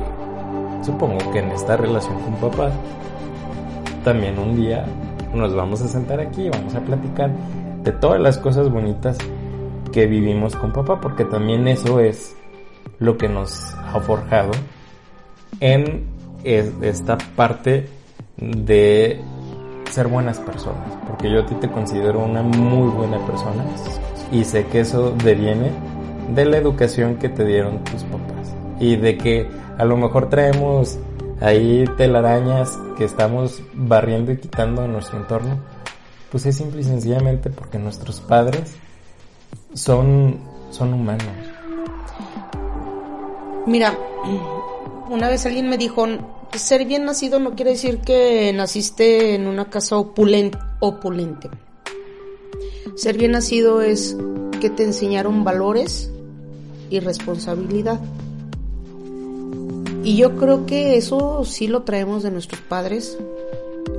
[0.82, 2.70] supongo que en esta relación con papá
[4.04, 4.84] también un día
[5.34, 7.30] nos vamos a sentar aquí y vamos a platicar
[7.82, 9.16] de todas las cosas bonitas
[9.92, 12.36] que vivimos con papá porque también eso es
[12.98, 14.52] lo que nos ha forjado
[15.60, 16.06] en
[16.44, 17.88] esta parte
[18.36, 19.20] de
[19.90, 23.64] ser buenas personas porque yo a ti te considero una muy buena persona
[24.32, 25.70] y sé que eso deviene
[26.34, 30.98] de la educación que te dieron tus papás y de que a lo mejor traemos
[31.40, 35.58] ahí telarañas que estamos barriendo y quitando en nuestro entorno,
[36.30, 38.74] pues es simple y sencillamente porque nuestros padres
[39.74, 40.38] son,
[40.70, 41.26] son humanos.
[43.66, 43.96] Mira,
[45.10, 46.06] una vez alguien me dijo,
[46.54, 51.50] ser bien nacido no quiere decir que naciste en una casa opulente.
[52.94, 54.16] Ser bien nacido es
[54.60, 56.10] que te enseñaron valores
[56.90, 58.00] y responsabilidad.
[60.04, 63.18] Y yo creo que eso sí lo traemos de nuestros padres,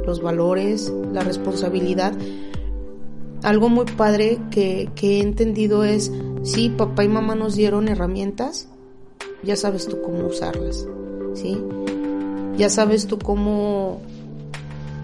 [0.06, 2.14] los valores, la responsabilidad.
[3.42, 6.12] Algo muy padre que, que he entendido es,
[6.44, 8.68] sí, papá y mamá nos dieron herramientas,
[9.44, 10.88] ya sabes tú cómo usarlas,
[11.34, 11.58] ¿sí?
[12.58, 14.02] Ya sabes tú cómo,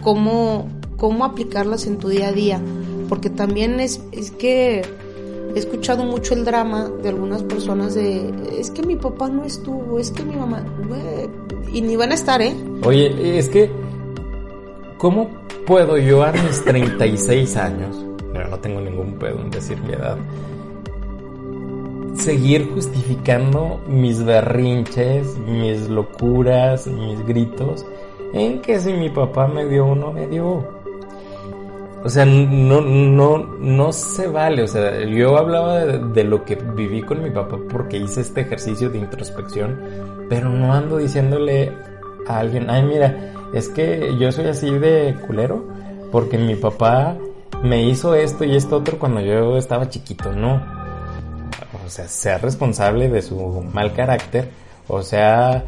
[0.02, 2.62] cómo, cómo aplicarlas en tu día a día,
[3.08, 4.84] porque también es, es que
[5.56, 10.00] he escuchado mucho el drama de algunas personas de es que mi papá no estuvo,
[10.00, 10.64] es que mi mamá
[11.72, 12.56] y ni van a estar, ¿eh?
[12.84, 13.70] Oye, es que
[14.98, 15.30] ¿cómo
[15.66, 20.18] puedo yo a mis 36 años, pero no tengo ningún pedo en decir mi edad,
[22.16, 27.86] seguir justificando mis berrinches, mis locuras, mis gritos
[28.34, 30.79] en que si mi papá me dio o no me dio?
[32.04, 34.64] O sea, no, no, no se vale.
[34.64, 38.42] O sea, yo hablaba de, de, lo que viví con mi papá porque hice este
[38.42, 39.80] ejercicio de introspección,
[40.30, 41.72] pero no ando diciéndole
[42.28, 45.66] a alguien, ay, mira, es que yo soy así de culero
[46.12, 47.16] porque mi papá
[47.64, 50.32] me hizo esto y esto otro cuando yo estaba chiquito.
[50.34, 50.62] No.
[51.86, 53.36] O sea, sea responsable de su
[53.74, 54.50] mal carácter,
[54.88, 55.64] o sea,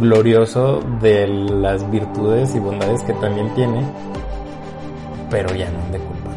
[0.00, 3.82] glorioso de las virtudes y bondades que también tiene
[5.30, 6.30] pero ya no de culpa.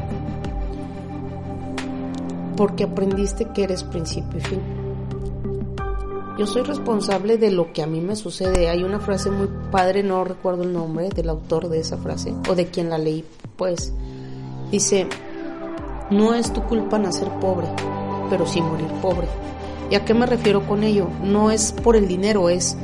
[2.58, 4.62] Porque aprendiste que eres principio y fin.
[6.38, 8.70] Yo soy responsable de lo que a mí me sucede.
[8.70, 12.56] Hay una frase muy padre, no recuerdo el nombre del autor de esa frase o
[12.56, 13.26] de quien la leí,
[13.58, 13.94] pues.
[14.72, 15.08] Dice,
[16.10, 17.68] no es tu culpa nacer pobre,
[18.30, 19.28] pero sí morir pobre.
[19.90, 21.08] ¿Y a qué me refiero con ello?
[21.22, 22.78] No es por el dinero, es,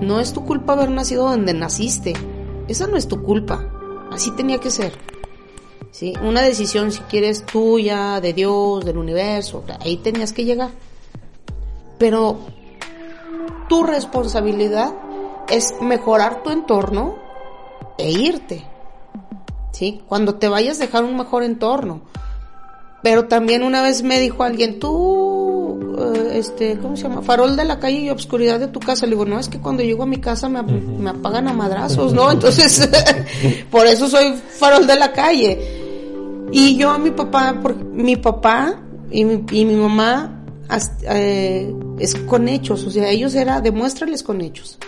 [0.00, 2.12] no es tu culpa haber nacido donde naciste.
[2.68, 3.72] Esa no es tu culpa.
[4.12, 4.92] Así tenía que ser.
[5.90, 6.14] ¿Sí?
[6.22, 10.70] Una decisión, si quieres, tuya, de Dios, del universo, ahí tenías que llegar.
[11.98, 12.38] Pero
[13.68, 14.94] tu responsabilidad
[15.48, 17.16] es mejorar tu entorno
[17.96, 18.64] e irte.
[19.72, 20.02] ¿Sí?
[20.08, 22.02] Cuando te vayas, dejar un mejor entorno.
[23.02, 27.22] Pero también una vez me dijo alguien, tú, eh, este, ¿cómo se llama?
[27.22, 29.06] Farol de la calle y obscuridad de tu casa.
[29.06, 32.12] Le digo, no, es que cuando llego a mi casa me, me apagan a madrazos,
[32.12, 32.30] ¿no?
[32.32, 32.88] Entonces,
[33.70, 35.77] por eso soy farol de la calle.
[36.50, 38.80] Y yo a mi papá, porque mi papá
[39.10, 40.38] y mi, y mi mamá
[41.10, 44.78] eh, es con hechos, o sea, ellos era, demuéstrales con hechos.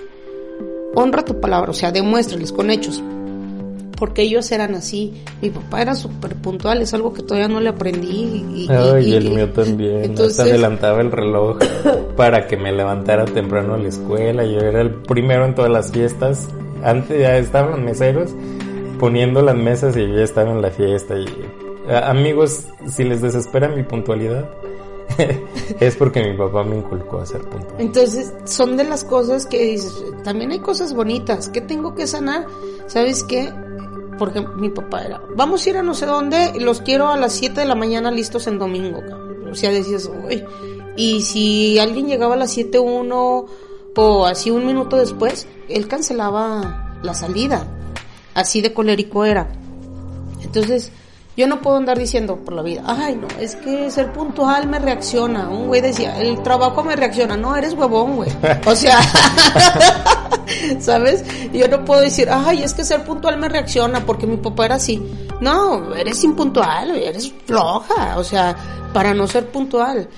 [0.95, 3.03] Honra tu palabra, o sea, demuéstrales con hechos.
[3.97, 5.13] Porque ellos eran así.
[5.43, 8.45] Mi papá era súper puntual, es algo que todavía no le aprendí.
[8.55, 10.05] Y, Ay, el mío también.
[10.05, 11.59] Entonces adelantaba el reloj
[12.17, 14.45] para que me levantara temprano a la escuela.
[14.45, 16.49] Yo era el primero en todas las fiestas.
[16.83, 18.31] Antes ya estaban meseros
[18.99, 21.19] poniendo las mesas y yo ya estaba en la fiesta.
[21.19, 21.27] Y,
[21.97, 24.49] amigos, si les desespera mi puntualidad,
[25.81, 27.77] es porque mi papá me inculcó a ser puntual.
[27.79, 31.49] Entonces, son de las cosas que dices, también hay cosas bonitas.
[31.49, 32.47] ¿Qué tengo que sanar?
[32.87, 33.53] ¿Sabes qué?
[34.19, 37.33] Porque mi papá era, vamos a ir a no sé dónde, los quiero a las
[37.33, 39.01] 7 de la mañana listos en domingo.
[39.51, 40.45] O sea, decías, uy.
[40.97, 43.47] Y si alguien llegaba a las 7.1
[43.97, 47.67] o así un minuto después, él cancelaba la salida
[48.35, 49.49] así de colérico era.
[50.43, 50.91] Entonces,
[51.37, 54.79] yo no puedo andar diciendo por la vida, ay, no, es que ser puntual me
[54.79, 55.49] reacciona.
[55.49, 57.37] Un güey decía, el trabajo me reacciona.
[57.37, 58.31] No, eres huevón, güey.
[58.67, 59.01] O sea,
[60.81, 61.25] ¿sabes?
[61.53, 64.75] Yo no puedo decir, ay, es que ser puntual me reacciona porque mi papá era
[64.75, 65.03] así.
[65.41, 68.19] No, eres impuntual, eres floja.
[68.19, 68.57] O sea,
[68.93, 70.09] para no ser puntual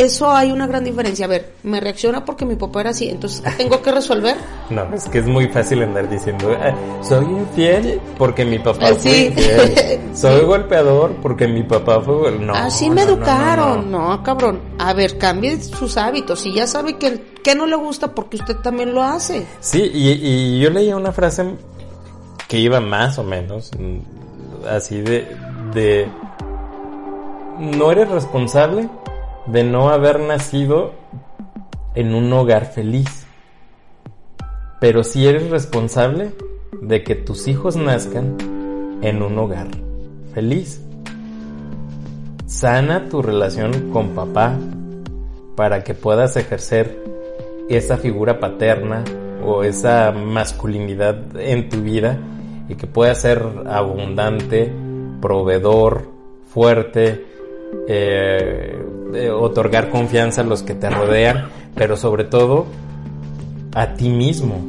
[0.00, 1.26] eso hay una gran diferencia.
[1.26, 4.36] A ver, me reacciona porque mi papá era así, entonces tengo que resolver.
[4.70, 6.72] No, es que es muy fácil andar diciendo, ah,
[7.02, 10.00] soy infiel porque mi papá fue infiel.
[10.14, 12.30] Soy golpeador porque mi papá fue...
[12.38, 13.90] No, así me educaron.
[13.90, 14.60] No, cabrón.
[14.78, 16.46] A ver, cambie sus hábitos.
[16.46, 19.44] Y ya sabe que, que no le gusta porque usted también lo hace.
[19.58, 21.44] Sí, y, y yo leía una frase
[22.46, 23.98] que iba más o menos mm,
[24.68, 25.26] así de...
[25.74, 26.08] de
[27.58, 28.88] no eres responsable
[29.52, 30.92] de no haber nacido
[31.94, 33.26] en un hogar feliz.
[34.80, 36.32] Pero si eres responsable
[36.80, 38.36] de que tus hijos nazcan
[39.02, 39.68] en un hogar
[40.32, 40.80] feliz.
[42.46, 44.56] Sana tu relación con papá
[45.56, 46.98] para que puedas ejercer
[47.68, 49.04] esa figura paterna
[49.44, 52.18] o esa masculinidad en tu vida
[52.68, 54.72] y que puedas ser abundante,
[55.20, 56.08] proveedor,
[56.48, 57.24] fuerte,
[57.88, 58.78] eh,
[59.30, 62.66] otorgar confianza a los que te rodean, pero sobre todo
[63.74, 64.60] a ti mismo.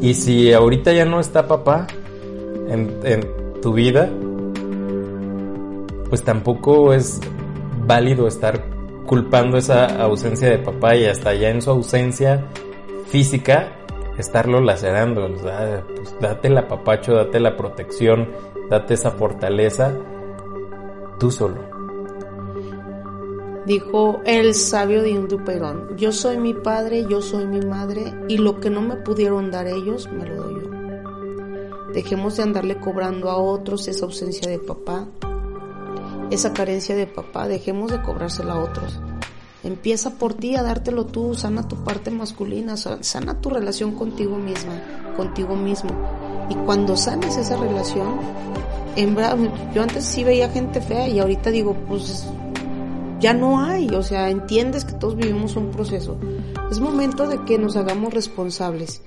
[0.00, 1.86] Y si ahorita ya no está papá
[2.68, 4.08] en, en tu vida,
[6.08, 7.20] pues tampoco es
[7.86, 8.64] válido estar
[9.06, 12.44] culpando esa ausencia de papá y hasta ya en su ausencia
[13.08, 13.72] física
[14.18, 15.28] estarlo lacerando.
[15.28, 18.28] pues date el apapacho, date la protección,
[18.68, 19.92] date esa fortaleza
[21.18, 21.75] tú solo
[23.66, 28.60] dijo el sabio de Perón, yo soy mi padre, yo soy mi madre, y lo
[28.60, 31.92] que no me pudieron dar ellos, me lo doy yo.
[31.92, 35.06] Dejemos de andarle cobrando a otros esa ausencia de papá,
[36.30, 39.00] esa carencia de papá, dejemos de cobrársela a otros.
[39.64, 44.80] Empieza por ti a dártelo tú, sana tu parte masculina, sana tu relación contigo misma,
[45.16, 45.90] contigo mismo.
[46.48, 48.14] Y cuando sanes esa relación,
[49.74, 52.26] yo antes sí veía gente fea y ahorita digo, pues
[53.20, 56.16] ya no hay, o sea, entiendes que todos vivimos un proceso.
[56.70, 59.02] Es momento de que nos hagamos responsables.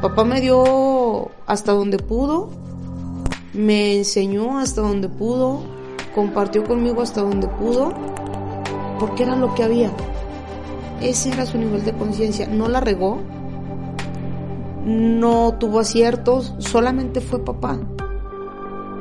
[0.00, 2.50] Papá me dio hasta donde pudo,
[3.52, 5.60] me enseñó hasta donde pudo,
[6.14, 7.92] compartió conmigo hasta donde pudo,
[9.00, 9.90] porque era lo que había.
[11.00, 12.46] Ese era su nivel de conciencia.
[12.46, 13.18] No la regó,
[14.84, 17.78] no tuvo aciertos, solamente fue papá.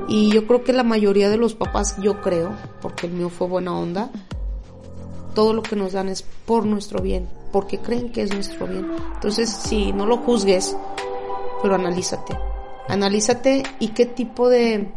[0.07, 2.51] Y yo creo que la mayoría de los papás, yo creo,
[2.81, 4.11] porque el mío fue buena onda,
[5.33, 8.87] todo lo que nos dan es por nuestro bien, porque creen que es nuestro bien.
[9.15, 10.75] Entonces, si no lo juzgues,
[11.61, 12.37] pero analízate.
[12.87, 14.91] Analízate y qué tipo de...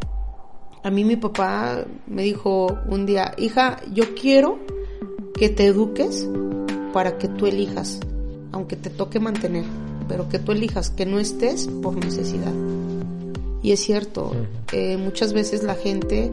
[0.83, 4.59] A mí mi papá me dijo un día, hija, yo quiero
[5.33, 6.27] que te eduques
[6.93, 7.99] para que tú elijas,
[8.51, 9.65] aunque te toque mantener,
[10.07, 12.53] pero que tú elijas, que no estés por necesidad.
[13.61, 14.31] Y es cierto,
[14.71, 16.31] eh, muchas veces la gente,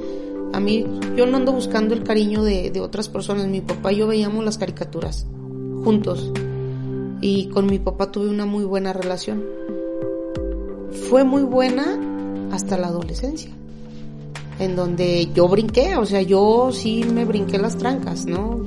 [0.53, 3.47] a mí, yo no ando buscando el cariño de, de otras personas.
[3.47, 5.27] Mi papá y yo veíamos las caricaturas
[5.85, 6.33] juntos.
[7.21, 9.45] Y con mi papá tuve una muy buena relación.
[11.09, 11.99] Fue muy buena
[12.53, 13.51] hasta la adolescencia
[14.59, 18.65] en donde yo brinqué, o sea, yo sí me brinqué las trancas, ¿no?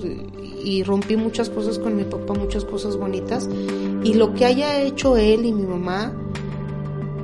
[0.64, 3.50] Y rompí muchas cosas con mi papá, muchas cosas bonitas.
[4.04, 6.14] Y lo que haya hecho él y mi mamá,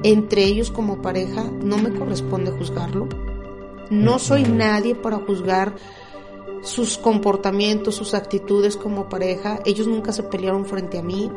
[0.04, 3.08] entre ellos como pareja, no me corresponde juzgarlo.
[3.90, 5.76] No soy nadie para juzgar
[6.62, 9.60] sus comportamientos, sus actitudes como pareja.
[9.66, 11.32] Ellos nunca se pelearon frente a mí.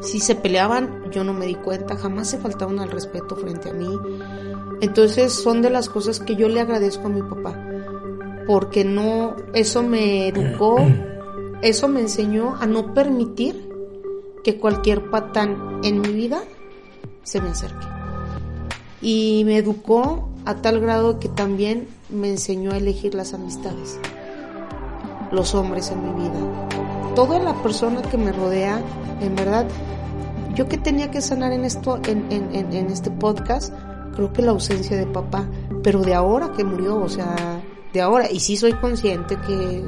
[0.00, 3.72] Si se peleaban, yo no me di cuenta, jamás se faltaban al respeto frente a
[3.72, 3.98] mí.
[4.80, 7.56] Entonces son de las cosas que yo le agradezco a mi papá,
[8.48, 10.76] porque no, eso me educó,
[11.62, 13.70] eso me enseñó a no permitir
[14.42, 16.42] que cualquier patán en mi vida
[17.22, 17.86] se me acerque.
[19.00, 23.98] Y me educó a tal grado que también me enseñó a elegir las amistades,
[25.30, 26.68] los hombres en mi vida.
[27.14, 28.80] Toda la persona que me rodea,
[29.20, 29.66] en verdad,
[30.54, 33.72] yo que tenía que sanar en esto, en, en, en este podcast,
[34.14, 35.48] creo que la ausencia de papá,
[35.82, 37.62] pero de ahora que murió, o sea,
[37.92, 39.84] de ahora, y sí soy consciente que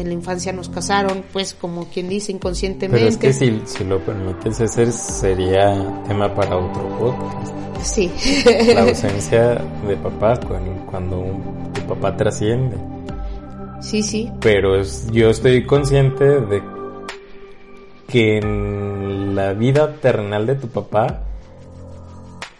[0.00, 2.98] en la infancia nos casaron, pues como quien dice inconscientemente.
[2.98, 7.60] Pero es que si, si lo permites, ese sería tema para otro podcast.
[7.82, 8.10] Sí.
[8.74, 9.54] La ausencia
[9.86, 10.38] de papá
[10.88, 11.24] cuando,
[11.74, 12.76] tu papá trasciende.
[13.80, 14.30] Sí, sí.
[14.40, 16.62] Pero es, yo estoy consciente de
[18.06, 21.22] que en la vida terrenal de tu papá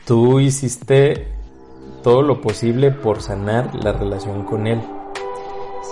[0.06, 1.28] tú hiciste
[2.02, 4.80] todo lo posible por sanar la relación con él.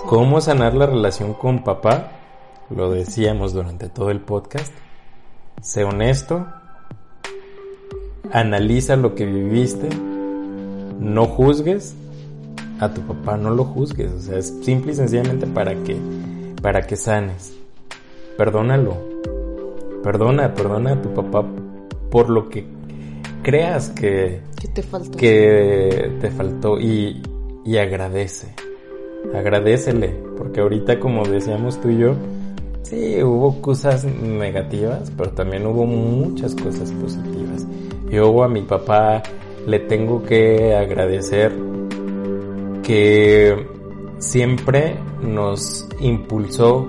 [0.09, 2.09] ¿Cómo sanar la relación con papá?
[2.71, 4.73] Lo decíamos durante todo el podcast.
[5.61, 6.47] Sé honesto,
[8.31, 9.87] analiza lo que viviste,
[10.99, 11.93] no juzgues
[12.79, 15.95] a tu papá, no lo juzgues, o sea, es simple y sencillamente para que
[16.59, 17.53] para que sanes.
[18.35, 18.97] Perdónalo.
[20.01, 21.45] Perdona, perdona a tu papá
[22.09, 22.65] por lo que
[23.43, 24.41] creas que,
[24.73, 27.21] te faltó, que te faltó y,
[27.63, 28.55] y agradece.
[29.33, 32.15] Agradecele, porque ahorita como decíamos tú y yo,
[32.83, 37.67] sí, hubo cosas negativas, pero también hubo muchas cosas positivas.
[38.09, 39.21] Yo a mi papá
[39.67, 41.53] le tengo que agradecer
[42.83, 43.67] que
[44.17, 46.87] siempre nos impulsó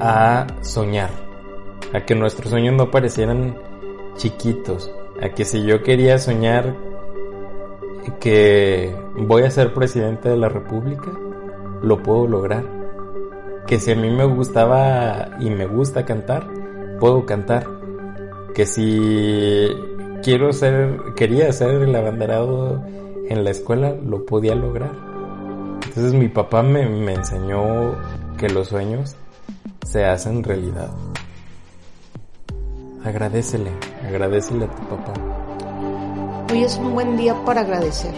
[0.00, 1.10] a soñar,
[1.92, 3.58] a que nuestros sueños no parecieran
[4.16, 4.90] chiquitos,
[5.20, 6.74] a que si yo quería soñar
[8.20, 11.10] que voy a ser presidente de la República,
[11.82, 12.64] lo puedo lograr.
[13.66, 16.48] Que si a mí me gustaba y me gusta cantar,
[16.98, 17.66] puedo cantar.
[18.54, 19.68] Que si
[20.22, 22.82] quiero ser, quería ser el abanderado
[23.28, 24.90] en la escuela, lo podía lograr.
[25.86, 27.94] Entonces mi papá me, me enseñó
[28.36, 29.16] que los sueños
[29.86, 30.90] se hacen realidad.
[33.04, 33.70] Agradecele,
[34.06, 35.29] agradecele a tu papá.
[36.50, 38.12] Hoy es un buen día para agradecer.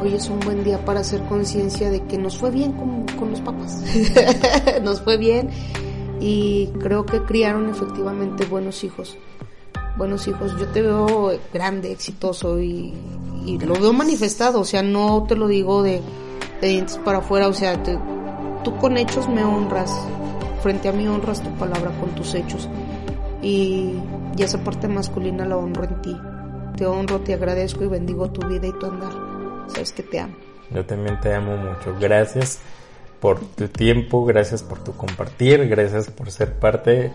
[0.00, 3.30] Hoy es un buen día para hacer conciencia de que nos fue bien con, con
[3.30, 3.82] los papás.
[4.82, 5.50] nos fue bien
[6.20, 9.16] y creo que criaron efectivamente buenos hijos.
[9.96, 10.58] Buenos hijos.
[10.58, 12.94] Yo te veo grande, exitoso y,
[13.44, 14.60] y lo veo manifestado.
[14.60, 16.00] O sea, no te lo digo de,
[16.60, 17.48] de dientes para afuera.
[17.48, 17.98] O sea, te,
[18.64, 19.92] tú con hechos me honras.
[20.62, 22.68] Frente a mí honras tu palabra con tus hechos
[23.42, 23.94] y,
[24.38, 26.16] esa parte masculina la honro en ti.
[26.76, 29.12] Te honro, te agradezco y bendigo tu vida y tu andar.
[29.68, 30.36] Sabes que te amo.
[30.70, 31.96] Yo también te amo mucho.
[31.98, 32.60] Gracias
[33.20, 37.10] por tu tiempo, gracias por tu compartir, gracias por ser parte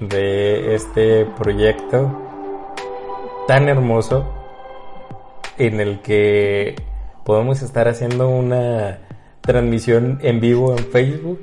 [0.00, 2.10] de este proyecto
[3.46, 4.24] tan hermoso
[5.58, 6.74] en el que
[7.24, 8.98] podemos estar haciendo una
[9.42, 11.40] transmisión en vivo en Facebook.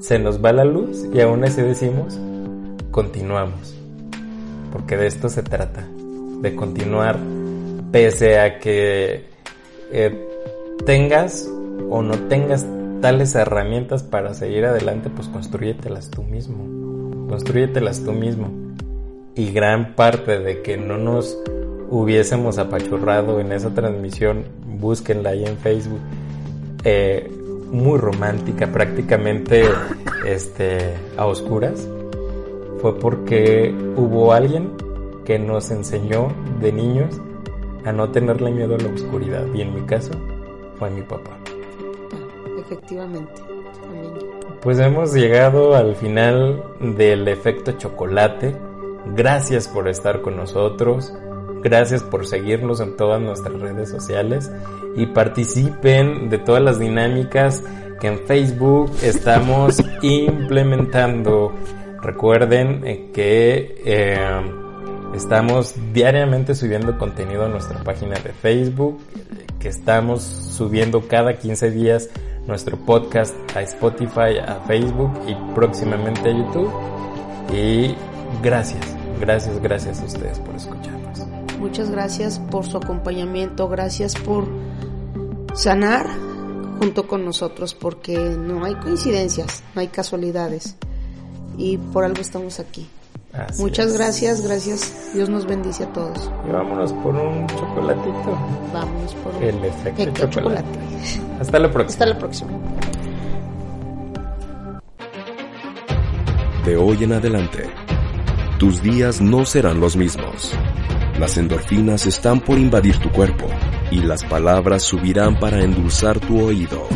[0.00, 2.18] Se nos va la luz y aún así decimos,
[2.90, 3.74] continuamos.
[4.72, 5.86] Porque de esto se trata,
[6.44, 7.18] de continuar
[7.90, 9.24] pese a que
[9.90, 10.28] eh,
[10.86, 11.50] tengas
[11.90, 12.66] o no tengas
[13.00, 17.28] tales herramientas para seguir adelante, pues construyetelas tú mismo.
[17.28, 18.50] Construyetelas tú mismo.
[19.34, 21.36] Y gran parte de que no nos
[21.90, 26.00] hubiésemos apachurrado en esa transmisión, búsquenla ahí en Facebook.
[26.84, 27.30] Eh,
[27.70, 29.64] muy romántica, prácticamente
[30.26, 31.88] este, a oscuras
[32.80, 34.83] fue porque hubo alguien
[35.24, 36.28] que nos enseñó
[36.60, 37.20] de niños
[37.84, 39.46] a no tenerle miedo a la oscuridad.
[39.54, 40.12] Y en mi caso
[40.78, 41.38] fue mi papá.
[42.58, 43.42] Efectivamente.
[44.62, 48.56] Pues hemos llegado al final del efecto chocolate.
[49.14, 51.12] Gracias por estar con nosotros.
[51.62, 54.50] Gracias por seguirnos en todas nuestras redes sociales
[54.96, 57.62] y participen de todas las dinámicas
[58.00, 61.52] que en Facebook estamos implementando.
[62.02, 64.63] Recuerden eh, que eh,
[65.14, 68.98] estamos diariamente subiendo contenido a nuestra página de Facebook,
[69.58, 72.10] que estamos subiendo cada 15 días
[72.46, 76.70] nuestro podcast a Spotify, a Facebook y próximamente a YouTube.
[77.52, 77.94] Y
[78.42, 78.84] gracias,
[79.20, 81.20] gracias, gracias a ustedes por escucharnos.
[81.58, 84.46] Muchas gracias por su acompañamiento, gracias por
[85.54, 86.06] sanar
[86.78, 90.76] junto con nosotros, porque no hay coincidencias, no hay casualidades
[91.56, 92.88] y por algo estamos aquí.
[93.36, 93.94] Así Muchas es.
[93.94, 95.10] gracias, gracias.
[95.14, 96.30] Dios nos bendice a todos.
[96.48, 98.38] Y vámonos por un chocolatito.
[98.72, 100.68] Vamos por El efecto efecto chocolate.
[101.40, 101.92] Hasta la próxima.
[101.92, 102.50] Hasta la próxima.
[106.64, 107.68] De hoy en adelante,
[108.58, 110.52] tus días no serán los mismos.
[111.18, 113.46] Las endorfinas están por invadir tu cuerpo
[113.90, 116.88] y las palabras subirán para endulzar tu oído.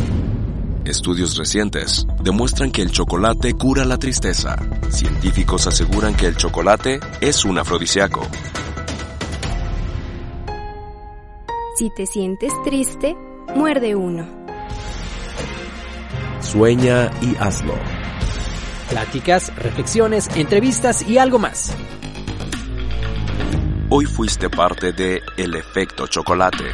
[0.88, 4.56] Estudios recientes demuestran que el chocolate cura la tristeza.
[4.88, 8.26] Científicos aseguran que el chocolate es un afrodisíaco.
[11.76, 13.18] Si te sientes triste,
[13.54, 14.26] muerde uno.
[16.40, 17.74] Sueña y hazlo.
[18.88, 21.76] Pláticas, reflexiones, entrevistas y algo más.
[23.90, 26.64] Hoy fuiste parte de El Efecto Chocolate.